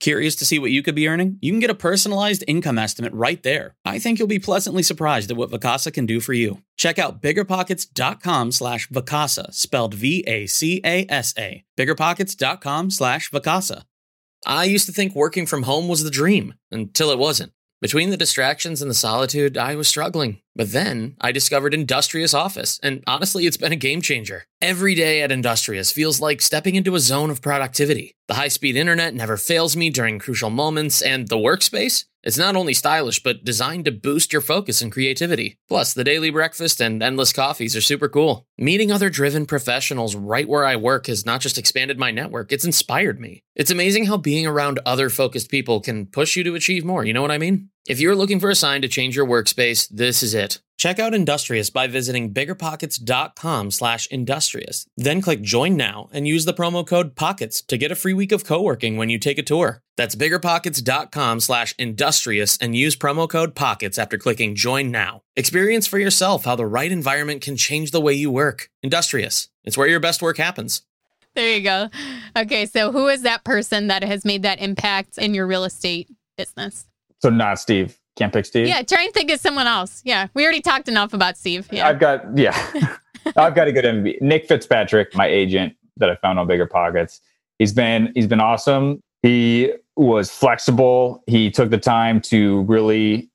[0.00, 1.38] Curious to see what you could be earning?
[1.40, 3.76] You can get a personalized income estimate right there.
[3.84, 6.62] I think you'll be pleasantly surprised at what Vacasa can do for you.
[6.76, 11.64] Check out biggerpockets.com slash Vacasa, spelled V-A-C-A-S-A.
[11.76, 13.82] Biggerpockets.com slash Vacasa.
[14.44, 17.52] I used to think working from home was the dream until it wasn't.
[17.80, 20.40] Between the distractions and the solitude, I was struggling.
[20.56, 24.44] But then I discovered Industrious Office, and honestly, it's been a game changer.
[24.62, 28.14] Every day at Industrious feels like stepping into a zone of productivity.
[28.26, 32.06] The high speed internet never fails me during crucial moments, and the workspace?
[32.22, 35.58] It's not only stylish, but designed to boost your focus and creativity.
[35.68, 38.46] Plus, the daily breakfast and endless coffees are super cool.
[38.58, 42.64] Meeting other driven professionals right where I work has not just expanded my network, it's
[42.64, 43.42] inspired me.
[43.54, 47.12] It's amazing how being around other focused people can push you to achieve more, you
[47.12, 47.68] know what I mean?
[47.86, 50.58] If you're looking for a sign to change your workspace, this is it.
[50.76, 54.86] Check out Industrious by visiting biggerpockets.com slash industrious.
[54.96, 58.32] Then click join now and use the promo code POCKETS to get a free week
[58.32, 59.82] of co-working when you take a tour.
[59.96, 65.22] That's biggerpockets.com slash industrious and use promo code POCKETS after clicking join now.
[65.36, 68.68] Experience for yourself how the right environment can change the way you work.
[68.82, 69.48] Industrious.
[69.64, 70.82] It's where your best work happens.
[71.34, 71.88] There you go.
[72.36, 76.10] Okay, so who is that person that has made that impact in your real estate
[76.36, 76.86] business?
[77.22, 77.98] So not Steve.
[78.16, 78.66] Can't pick Steve.
[78.66, 80.02] Yeah, try and think of someone else.
[80.04, 81.68] Yeah, we already talked enough about Steve.
[81.70, 81.86] Yeah.
[81.86, 82.96] I've got yeah.
[83.36, 84.22] I've got a good MVP.
[84.22, 87.20] Nick Fitzpatrick, my agent that I found on Bigger Pockets.
[87.58, 89.00] He's been he's been awesome.
[89.22, 91.22] He was flexible.
[91.26, 93.30] He took the time to really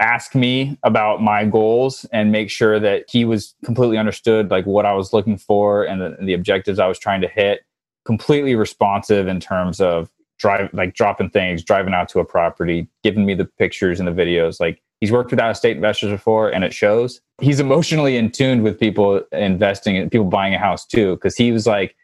[0.00, 4.86] ask me about my goals and make sure that he was completely understood like what
[4.86, 7.60] I was looking for and the, the objectives I was trying to hit.
[8.04, 10.10] Completely responsive in terms of
[10.42, 14.12] drive like dropping things, driving out to a property, giving me the pictures and the
[14.12, 14.58] videos.
[14.58, 17.20] Like he's worked with out of state investors before and it shows.
[17.40, 21.16] He's emotionally in tune with people investing and people buying a house too.
[21.18, 21.94] Cause he was like,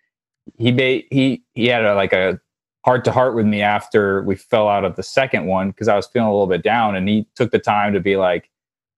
[0.56, 2.40] he made, he, he had a, like a
[2.84, 5.72] heart to heart with me after we fell out of the second one.
[5.72, 8.16] Cause I was feeling a little bit down and he took the time to be
[8.16, 8.50] like,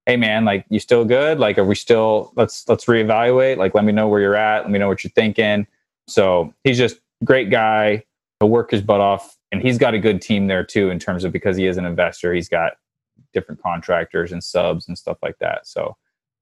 [0.05, 1.39] Hey man, like you still good?
[1.39, 3.57] Like, are we still, let's, let's reevaluate.
[3.57, 4.61] Like, let me know where you're at.
[4.61, 5.65] Let me know what you're thinking.
[6.07, 8.03] So he's just great guy
[8.41, 11.23] he'll work his butt off and he's got a good team there too in terms
[11.23, 12.73] of because he is an investor he's got
[13.33, 15.95] different contractors and subs and stuff like that so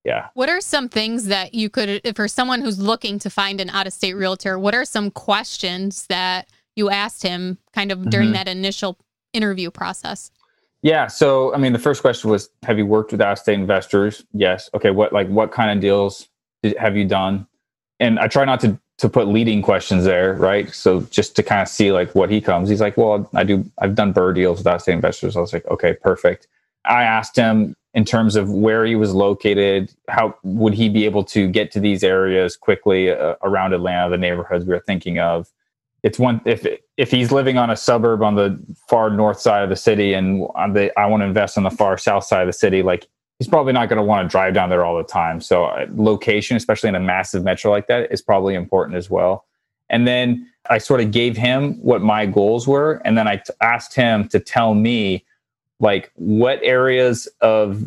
[0.06, 3.70] yeah What are some things that you could, for someone who's looking to find an
[3.70, 6.48] out of state realtor, what are some questions that
[6.78, 8.34] you asked him kind of during Mhm.
[8.34, 8.98] that initial
[9.34, 10.32] interview process?
[10.82, 11.08] Yeah.
[11.08, 14.24] So, I mean, the first question was, have you worked with out-of-state investors?
[14.32, 14.70] Yes.
[14.74, 14.92] Okay.
[14.92, 16.30] What like what kind of deals
[16.64, 17.46] did, have you done?
[18.00, 20.74] And I try not to to put leading questions there, right?
[20.74, 22.68] So just to kind of see like what he comes.
[22.68, 23.66] He's like, well, I do.
[23.78, 25.38] I've done BRRRR deals with out-of-state investors.
[25.38, 26.48] I was like, okay, perfect.
[26.86, 31.24] I asked him in terms of where he was located, how would he be able
[31.26, 35.50] to get to these areas quickly uh, around Atlanta, the neighborhoods we were thinking of
[36.04, 36.66] it's one if
[36.98, 40.48] if he's living on a suburb on the far north side of the city and
[40.56, 43.08] on the I want to invest on the far south side of the city, like
[43.40, 45.42] he's probably not going to want to drive down there all the time.
[45.42, 49.46] So uh, location, especially in a massive metro like that, is probably important as well.
[49.90, 53.54] And then I sort of gave him what my goals were, and then I t-
[53.62, 55.26] asked him to tell me
[55.80, 57.84] like what areas of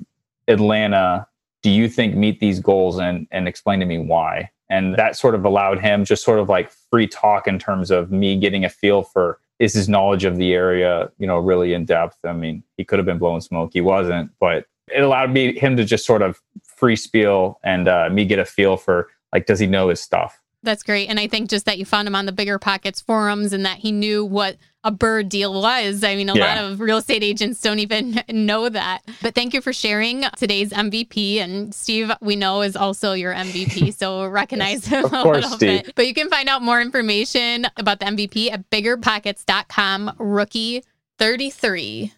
[0.49, 1.27] Atlanta
[1.63, 5.35] do you think meet these goals and and explain to me why and that sort
[5.35, 8.69] of allowed him just sort of like free talk in terms of me getting a
[8.69, 12.63] feel for is his knowledge of the area you know really in depth i mean
[12.77, 16.07] he could have been blowing smoke he wasn't but it allowed me him to just
[16.07, 19.89] sort of free spiel and uh, me get a feel for like does he know
[19.89, 21.09] his stuff that's great.
[21.09, 23.79] And I think just that you found him on the Bigger Pockets forums and that
[23.79, 26.05] he knew what a BRRRR deal was.
[26.05, 26.55] I mean, a yeah.
[26.55, 29.01] lot of real estate agents don't even know that.
[29.21, 31.37] But thank you for sharing today's MVP.
[31.37, 33.93] And Steve, we know is also your MVP.
[34.03, 35.85] So recognize him a course, little Steve.
[35.85, 35.95] bit.
[35.95, 40.83] But you can find out more information about the MVP at biggerpockets.com rookie
[41.19, 42.13] 33.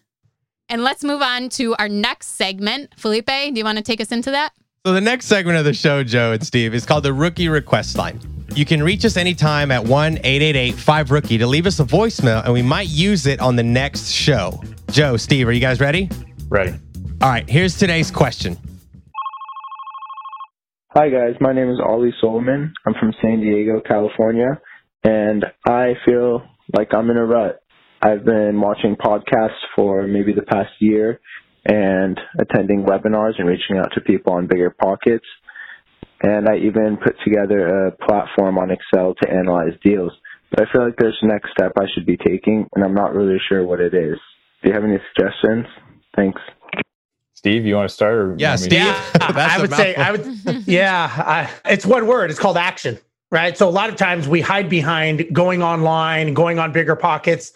[0.67, 2.93] And let's move on to our next segment.
[2.97, 4.51] Felipe, do you want to take us into that?
[4.85, 7.97] So the next segment of the show, Joe and Steve, is called the Rookie Request
[7.97, 8.19] Line.
[8.55, 12.43] You can reach us anytime at 1 888 5 Rookie to leave us a voicemail,
[12.43, 14.61] and we might use it on the next show.
[14.91, 16.09] Joe, Steve, are you guys ready?
[16.49, 16.73] Ready.
[17.21, 18.57] All right, here's today's question.
[20.93, 21.35] Hi, guys.
[21.41, 22.73] My name is Ollie Solomon.
[22.85, 24.61] I'm from San Diego, California,
[25.03, 26.43] and I feel
[26.75, 27.61] like I'm in a rut.
[28.05, 31.19] I've been watching podcasts for maybe the past year
[31.65, 35.25] and attending webinars and reaching out to people on bigger pockets.
[36.21, 40.11] And I even put together a platform on Excel to analyze deals.
[40.51, 43.15] But I feel like there's a next step I should be taking, and I'm not
[43.15, 44.19] really sure what it is.
[44.61, 45.65] Do you have any suggestions?
[46.15, 46.39] Thanks.
[47.33, 48.13] Steve, you want to start?
[48.13, 48.73] Or yeah, Steve.
[48.73, 50.67] Yeah, I would say I would.
[50.67, 52.29] Yeah, I, it's one word.
[52.29, 52.99] It's called action,
[53.31, 53.57] right?
[53.57, 57.51] So a lot of times we hide behind going online, going on bigger pockets.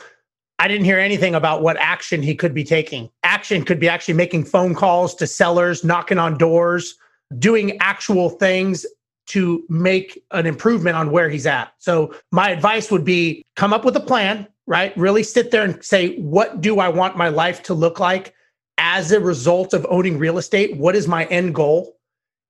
[0.60, 3.10] I didn't hear anything about what action he could be taking.
[3.24, 6.96] Action could be actually making phone calls to sellers, knocking on doors,
[7.40, 8.86] doing actual things
[9.28, 11.72] to make an improvement on where he's at.
[11.78, 14.96] So, my advice would be come up with a plan, right?
[14.98, 18.34] Really sit there and say, what do I want my life to look like
[18.78, 20.76] as a result of owning real estate?
[20.78, 21.96] What is my end goal?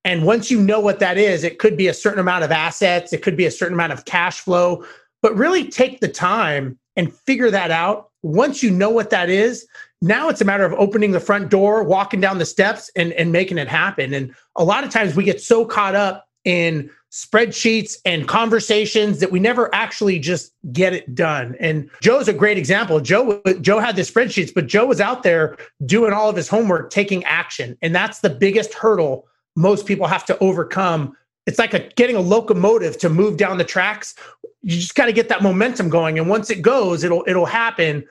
[0.05, 3.13] And once you know what that is, it could be a certain amount of assets,
[3.13, 4.85] it could be a certain amount of cash flow,
[5.21, 8.09] but really take the time and figure that out.
[8.23, 9.65] Once you know what that is,
[10.01, 13.31] now it's a matter of opening the front door, walking down the steps, and, and
[13.31, 14.13] making it happen.
[14.13, 19.31] And a lot of times we get so caught up in spreadsheets and conversations that
[19.31, 21.55] we never actually just get it done.
[21.61, 22.99] And Joe's a great example.
[22.99, 26.91] Joe Joe had the spreadsheets, but Joe was out there doing all of his homework,
[26.91, 27.77] taking action.
[27.81, 29.25] And that's the biggest hurdle
[29.55, 31.15] most people have to overcome.
[31.45, 34.15] It's like a, getting a locomotive to move down the tracks.
[34.61, 38.05] You just got to get that momentum going and once it goes it'll it'll happen.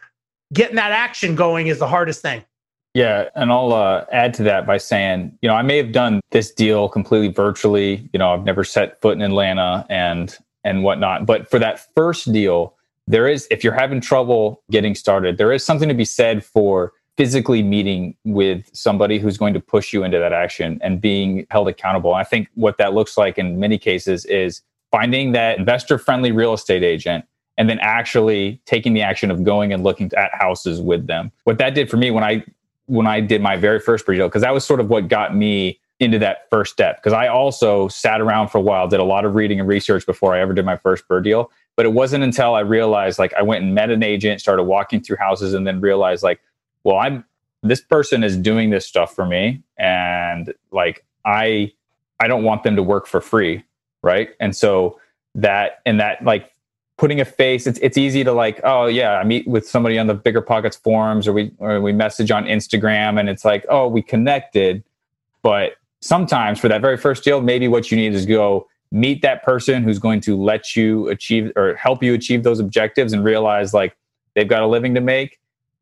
[0.53, 2.45] Getting that action going is the hardest thing.
[2.95, 6.21] Yeah and i'll uh, add to that by saying you know i may have done
[6.31, 11.27] this deal completely virtually you know i've never set foot in atlanta and and whatnot
[11.27, 12.75] but for that first deal
[13.07, 16.93] there is if you're having trouble getting started there is something to be said for
[17.19, 21.67] physically meeting with somebody who's going to push you into that action and being held
[21.67, 22.15] accountable.
[22.15, 24.63] I think what that looks like in many cases is
[24.93, 27.25] finding that investor friendly real estate agent
[27.57, 31.33] and then actually taking the action of going and looking at houses with them.
[31.43, 32.45] What that did for me when I
[32.89, 35.37] when I did my very first BRRRR deal, because that was sort of what got
[35.37, 36.97] me into that first step.
[36.97, 40.07] Because I also sat around for a while, did a lot of reading and research
[40.07, 41.51] before I ever did my first BRRRR deal.
[41.77, 45.01] But it wasn't until I realized, like, I went and met an agent, started walking
[45.01, 46.41] through houses, and then realized, like,
[46.85, 47.25] well, I'm
[47.63, 51.73] this person is doing this stuff for me, and like, I
[52.21, 53.65] I don't want them to work for free
[54.03, 54.31] right?
[54.41, 54.99] And so
[55.35, 56.53] that and that like
[56.97, 60.09] putting a face it's it's easy to like oh yeah i meet with somebody on
[60.09, 63.87] the bigger pockets forums or we or we message on instagram and it's like oh
[63.87, 64.83] we connected.
[65.43, 69.45] But sometimes for that very first deal maybe what you need is go meet that
[69.45, 73.75] person who's going to let you achieve or help you achieve those objectives and realize
[73.75, 73.97] like
[74.35, 75.39] they've got a living to make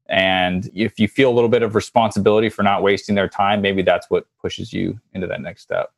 [0.09, 3.83] and if you feel a little bit of responsibility for not wasting their time maybe
[3.83, 5.93] that's what pushes you into that next step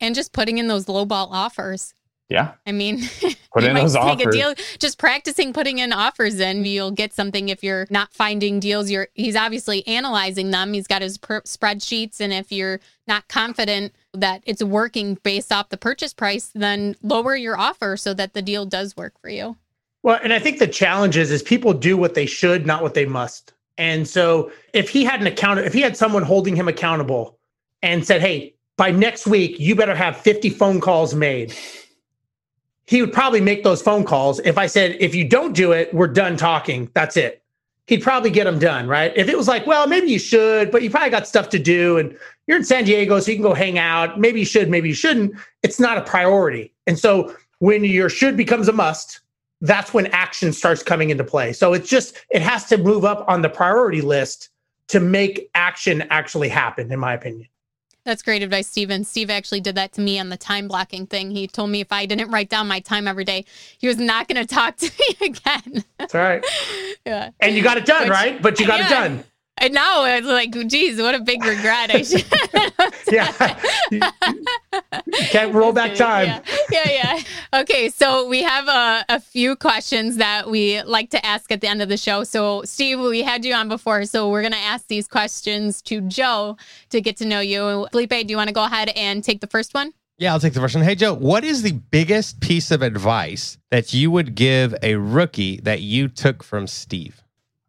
[0.00, 1.94] and just putting in those low ball offers.
[2.28, 2.52] Yeah.
[2.66, 3.00] I mean,
[3.52, 4.34] Put you in might those offers.
[4.34, 4.54] deal.
[4.78, 7.48] Just practicing putting in offers in, you'll get something.
[7.48, 10.74] If you're not finding deals, you're he's obviously analyzing them.
[10.74, 15.70] He's got his per- spreadsheets, and if you're not confident that it's working based off
[15.70, 19.56] the purchase price, then lower your offer so that the deal does work for you.
[20.02, 22.94] Well, and I think the challenge is, is people do what they should, not what
[22.94, 23.52] they must.
[23.78, 27.38] And so if he had an account, if he had someone holding him accountable
[27.82, 31.54] and said, hey, by next week, you better have 50 phone calls made.
[32.86, 34.40] He would probably make those phone calls.
[34.40, 36.90] If I said, if you don't do it, we're done talking.
[36.94, 37.42] That's it.
[37.86, 39.12] He'd probably get them done, right?
[39.16, 41.98] If it was like, well, maybe you should, but you probably got stuff to do
[41.98, 44.20] and you're in San Diego, so you can go hang out.
[44.20, 45.34] Maybe you should, maybe you shouldn't.
[45.62, 46.72] It's not a priority.
[46.86, 49.20] And so when your should becomes a must,
[49.60, 51.52] that's when action starts coming into play.
[51.52, 54.50] So it's just, it has to move up on the priority list
[54.88, 57.48] to make action actually happen, in my opinion.
[58.04, 59.04] That's great advice, Steven.
[59.04, 61.30] Steve actually did that to me on the time blocking thing.
[61.30, 63.44] He told me if I didn't write down my time every day,
[63.76, 64.86] he was not going to talk to
[65.20, 65.84] me again.
[65.98, 66.42] That's right.
[67.06, 67.30] yeah.
[67.40, 68.40] And you got it done, Which- right?
[68.40, 69.22] But you got it Yeah.
[69.58, 69.66] Done.
[69.66, 71.90] And now it's like, geez, what a big regret.
[71.94, 72.24] I should.
[73.10, 73.58] Yeah.
[73.90, 74.00] you,
[75.06, 76.26] you can't roll back time.
[76.26, 76.90] Yeah, yeah,
[77.52, 77.60] yeah.
[77.60, 81.68] Okay, so we have a, a few questions that we like to ask at the
[81.68, 82.24] end of the show.
[82.24, 86.02] So, Steve, we had you on before, so we're going to ask these questions to
[86.02, 86.58] Joe
[86.90, 87.88] to get to know you.
[87.92, 89.92] Felipe, do you want to go ahead and take the first one?
[90.18, 90.84] Yeah, I'll take the first one.
[90.84, 95.60] Hey, Joe, what is the biggest piece of advice that you would give a rookie
[95.60, 97.22] that you took from Steve?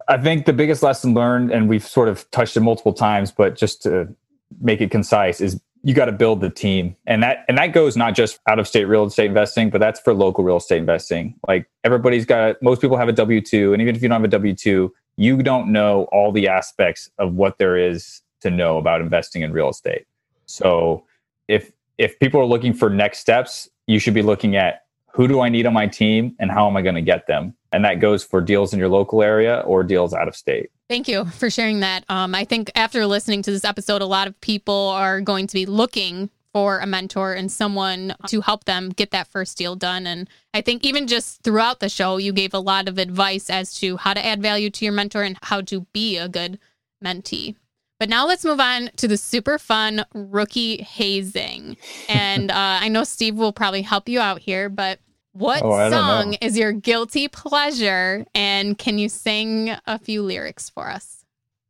[0.09, 3.55] I think the biggest lesson learned, and we've sort of touched it multiple times, but
[3.55, 4.13] just to
[4.59, 7.95] make it concise, is you got to build the team, and that and that goes
[7.95, 11.39] not just out of state real estate investing, but that's for local real estate investing.
[11.47, 14.25] Like everybody's got, most people have a W two, and even if you don't have
[14.25, 18.77] a W two, you don't know all the aspects of what there is to know
[18.77, 20.05] about investing in real estate.
[20.47, 21.05] So
[21.47, 25.41] if if people are looking for next steps, you should be looking at who do
[25.41, 27.55] I need on my team and how am I going to get them?
[27.71, 30.71] And that goes for deals in your local area or deals out of state.
[30.87, 32.03] Thank you for sharing that.
[32.09, 35.53] Um, I think after listening to this episode, a lot of people are going to
[35.53, 40.07] be looking for a mentor and someone to help them get that first deal done.
[40.07, 43.75] And I think even just throughout the show, you gave a lot of advice as
[43.75, 46.57] to how to add value to your mentor and how to be a good
[47.03, 47.55] mentee.
[47.99, 51.77] But now let's move on to the super fun rookie hazing.
[52.07, 54.99] And uh, I know Steve will probably help you out here, but
[55.33, 58.25] what Oh, song is your guilty pleasure?
[58.33, 61.23] And can you sing a few lyrics for us?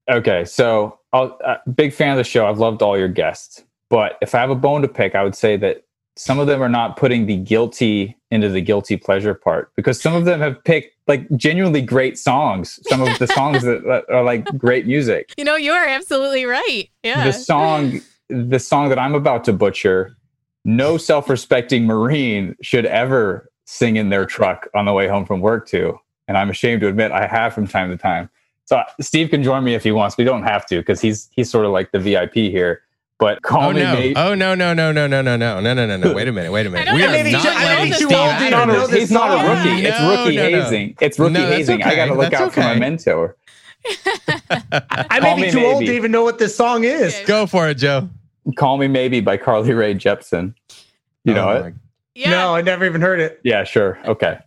[0.10, 2.48] Okay, so I'll, uh, big fan of the show.
[2.48, 5.36] I've loved all your guests, but if I have a bone to pick, I would
[5.36, 5.84] say that
[6.20, 10.14] some of them are not putting the guilty into the guilty pleasure part because some
[10.14, 12.78] of them have picked like genuinely great songs.
[12.90, 15.34] Some of the songs that, are like great music.
[15.38, 16.90] You know, you are absolutely right.
[17.04, 17.24] Yeah.
[17.24, 20.18] The song, the song that I'm about to butcher,
[20.66, 25.70] no self-respecting Marine should ever sing in their truck on the way home from work
[25.70, 25.98] to.
[26.28, 28.30] And I'm ashamed to admit I have from time to time.
[28.66, 30.18] So Steve can join me if he wants.
[30.18, 32.82] We don't have to because he's he's sort of like the VIP here.
[33.20, 33.94] But call Oh me no!
[33.96, 34.14] mate.
[34.18, 34.56] Oh no!
[34.56, 34.74] No!
[34.74, 34.92] No!
[34.94, 35.06] No!
[35.08, 35.22] No!
[35.22, 35.36] No!
[35.36, 35.60] No!
[35.60, 35.74] No!
[35.74, 35.86] No!
[35.86, 35.98] No!
[35.98, 36.14] No!
[36.14, 36.52] Wait a minute!
[36.54, 36.94] Wait a minute!
[36.94, 38.12] We are not too- I may letting Steve
[38.54, 38.90] out of this.
[38.90, 39.58] this he's not a song.
[39.58, 39.86] rookie.
[39.86, 40.62] It's No, rookie no, no.
[40.64, 40.96] hazing.
[41.02, 41.84] It's rookie No, that's hazing.
[41.84, 43.36] I got to look That's out for my mentor.
[44.82, 47.14] I Call may be too old to even know what this song is.
[47.16, 47.26] Okay.
[47.26, 48.10] Go for it, Joe.
[48.56, 50.54] Call me maybe by Carly Rae Jepsen.
[51.26, 51.74] You know Oh it?
[52.16, 52.30] yeah.
[52.32, 53.40] No, I never even heard it.
[53.44, 54.00] Yeah, sure.
[54.06, 54.38] Okay.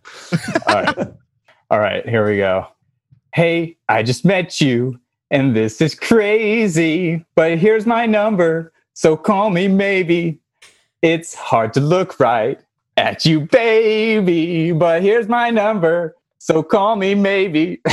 [0.67, 0.97] All right.
[1.69, 2.67] All right, here we go.
[3.33, 4.99] Hey, I just met you,
[5.33, 10.39] and this is crazy, but here's my number, so call me maybe.
[11.01, 12.59] It's hard to look right
[12.95, 17.81] at you, baby, but here's my number, so call me maybe.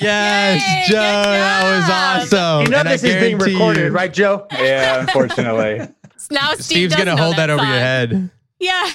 [0.00, 2.64] Yes, Yay, Joe, that was awesome.
[2.66, 4.46] You know And I this is being recorded, you- right, Joe?
[4.52, 5.88] yeah, unfortunately.
[6.30, 8.30] Now Steve Steve's gonna hold that, over your head.
[8.60, 8.88] Yeah.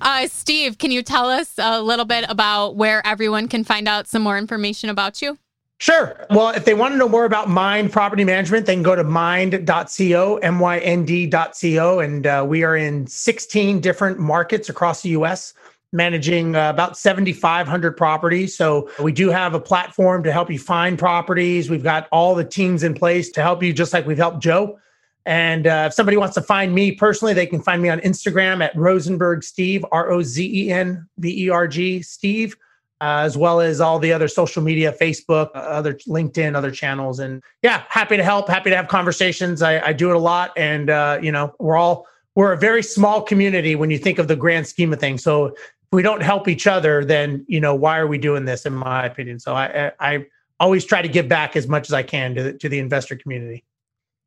[0.00, 4.08] Uh, Steve, can you tell us a little bit about where everyone can find out
[4.08, 5.38] some more information about you?
[5.78, 6.26] Sure.
[6.30, 9.04] Well, if they want to know more about Mynd Property Management, they can go to
[9.04, 12.00] mynd.co, M-Y-N-D.co.
[12.00, 15.52] And uh, we are in 16 different markets across the U.S.,
[15.92, 18.56] managing uh, about 7,500 properties.
[18.56, 21.68] So we do have a platform to help you find properties.
[21.68, 24.78] We've got all the teams in place to help you, just like we've helped Joe.
[25.26, 28.64] And uh, if somebody wants to find me personally, they can find me on Instagram
[28.64, 32.56] at Rozenberg Steve, R O Z E N B E R G Steve
[33.00, 37.18] uh, as well as all the other social media, Facebook, uh, other LinkedIn, other channels.
[37.18, 39.62] And yeah, happy to help, happy to have conversations.
[39.62, 40.52] I, I do it a lot.
[40.56, 44.28] And, uh, you know, we're all, we're a very small community when you think of
[44.28, 45.22] the grand scheme of things.
[45.22, 45.56] So if
[45.92, 49.06] we don't help each other, then, you know, why are we doing this, in my
[49.06, 49.38] opinion?
[49.40, 50.26] So I, I,
[50.58, 53.16] always try to give back as much as I can to, the- to the investor
[53.16, 53.64] community.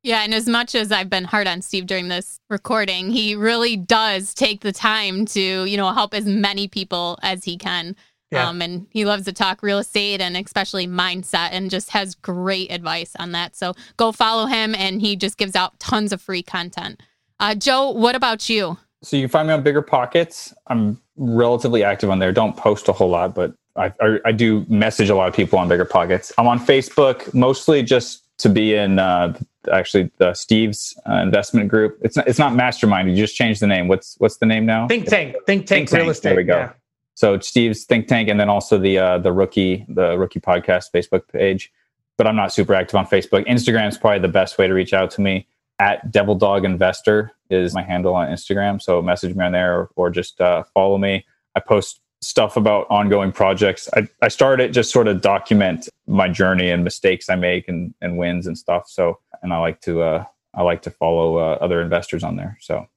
[0.01, 3.75] Yeah, and as much as I've been hard on Steve during this recording, he really
[3.75, 7.97] does take the time to, you know, help as many people as he can.
[8.31, 8.47] Yeah.
[8.47, 12.71] Um, and he loves to talk real estate and especially mindset and just has great
[12.71, 13.55] advice on that.
[13.55, 17.01] So go follow him and he just gives out tons of free content.
[17.39, 18.77] Uh, Joe, what about you?
[19.01, 20.53] So you find me on Bigger Pockets.
[20.67, 22.31] I'm relatively active on there.
[22.31, 25.57] Don't post a whole lot, but I, I, I do message a lot of people
[25.57, 26.31] on Bigger Pockets.
[26.37, 29.37] I'm on Facebook mostly just to be in uh,
[29.71, 31.97] actually the Steve's uh, investment group.
[32.01, 33.09] It's not, it's not Mastermind.
[33.09, 33.87] You just changed the name.
[33.87, 34.87] What's what's the name now?
[34.87, 36.29] Think tank, think tank, Think real estate.
[36.29, 36.57] there we go.
[36.57, 36.71] Yeah.
[37.19, 41.27] So Steve's think tank, and then also the uh, the rookie the rookie podcast Facebook
[41.27, 41.69] page.
[42.17, 43.45] But I'm not super active on Facebook.
[43.45, 45.45] Instagram is probably the best way to reach out to me.
[45.79, 48.81] At Devil Dog Investor is my handle on Instagram.
[48.81, 51.25] So message me on there or, or just uh, follow me.
[51.55, 53.89] I post stuff about ongoing projects.
[53.97, 58.17] I, I started just sort of document my journey and mistakes I make and, and
[58.17, 58.87] wins and stuff.
[58.87, 62.57] So and I like to uh, I like to follow uh, other investors on there.
[62.61, 62.87] So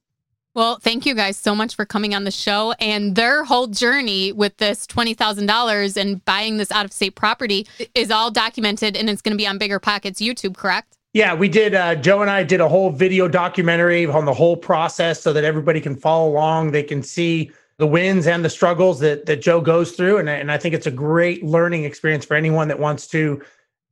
[0.55, 2.73] Well, thank you guys so much for coming on the show.
[2.79, 8.11] And their whole journey with this $20,000 and buying this out of state property is
[8.11, 10.97] all documented and it's going to be on Bigger Pockets YouTube, correct?
[11.13, 11.73] Yeah, we did.
[11.73, 15.43] Uh, Joe and I did a whole video documentary on the whole process so that
[15.43, 16.71] everybody can follow along.
[16.71, 20.51] They can see the wins and the struggles that that Joe goes through, and and
[20.51, 23.43] I think it's a great learning experience for anyone that wants to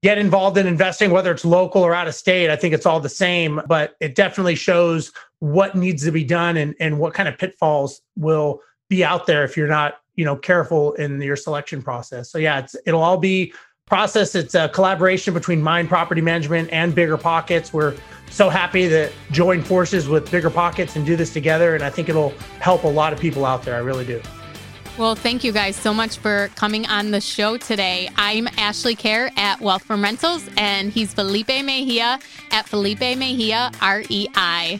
[0.04, 2.50] get involved in investing, whether it's local or out of state.
[2.50, 6.58] I think it's all the same, but it definitely shows what needs to be done
[6.58, 10.36] and and what kind of pitfalls will be out there if you're not you know
[10.36, 12.32] careful in your selection process.
[12.32, 13.54] So yeah, it's it'll all be
[13.86, 14.36] process.
[14.36, 17.74] It's a collaboration between Mynd Property Management and Bigger Pockets.
[17.74, 17.96] We're
[18.30, 21.76] so happy to join forces with Bigger Pockets and do this together.
[21.76, 23.76] And I think it'll help a lot of people out there.
[23.76, 24.22] I really do.
[25.02, 28.08] Well, thank you guys so much for coming on the show today.
[28.18, 32.20] I'm Ashley Kerr at Wealth from Rentals, and he's Felipe Mejia
[32.52, 34.80] at Felipe Mejia REI.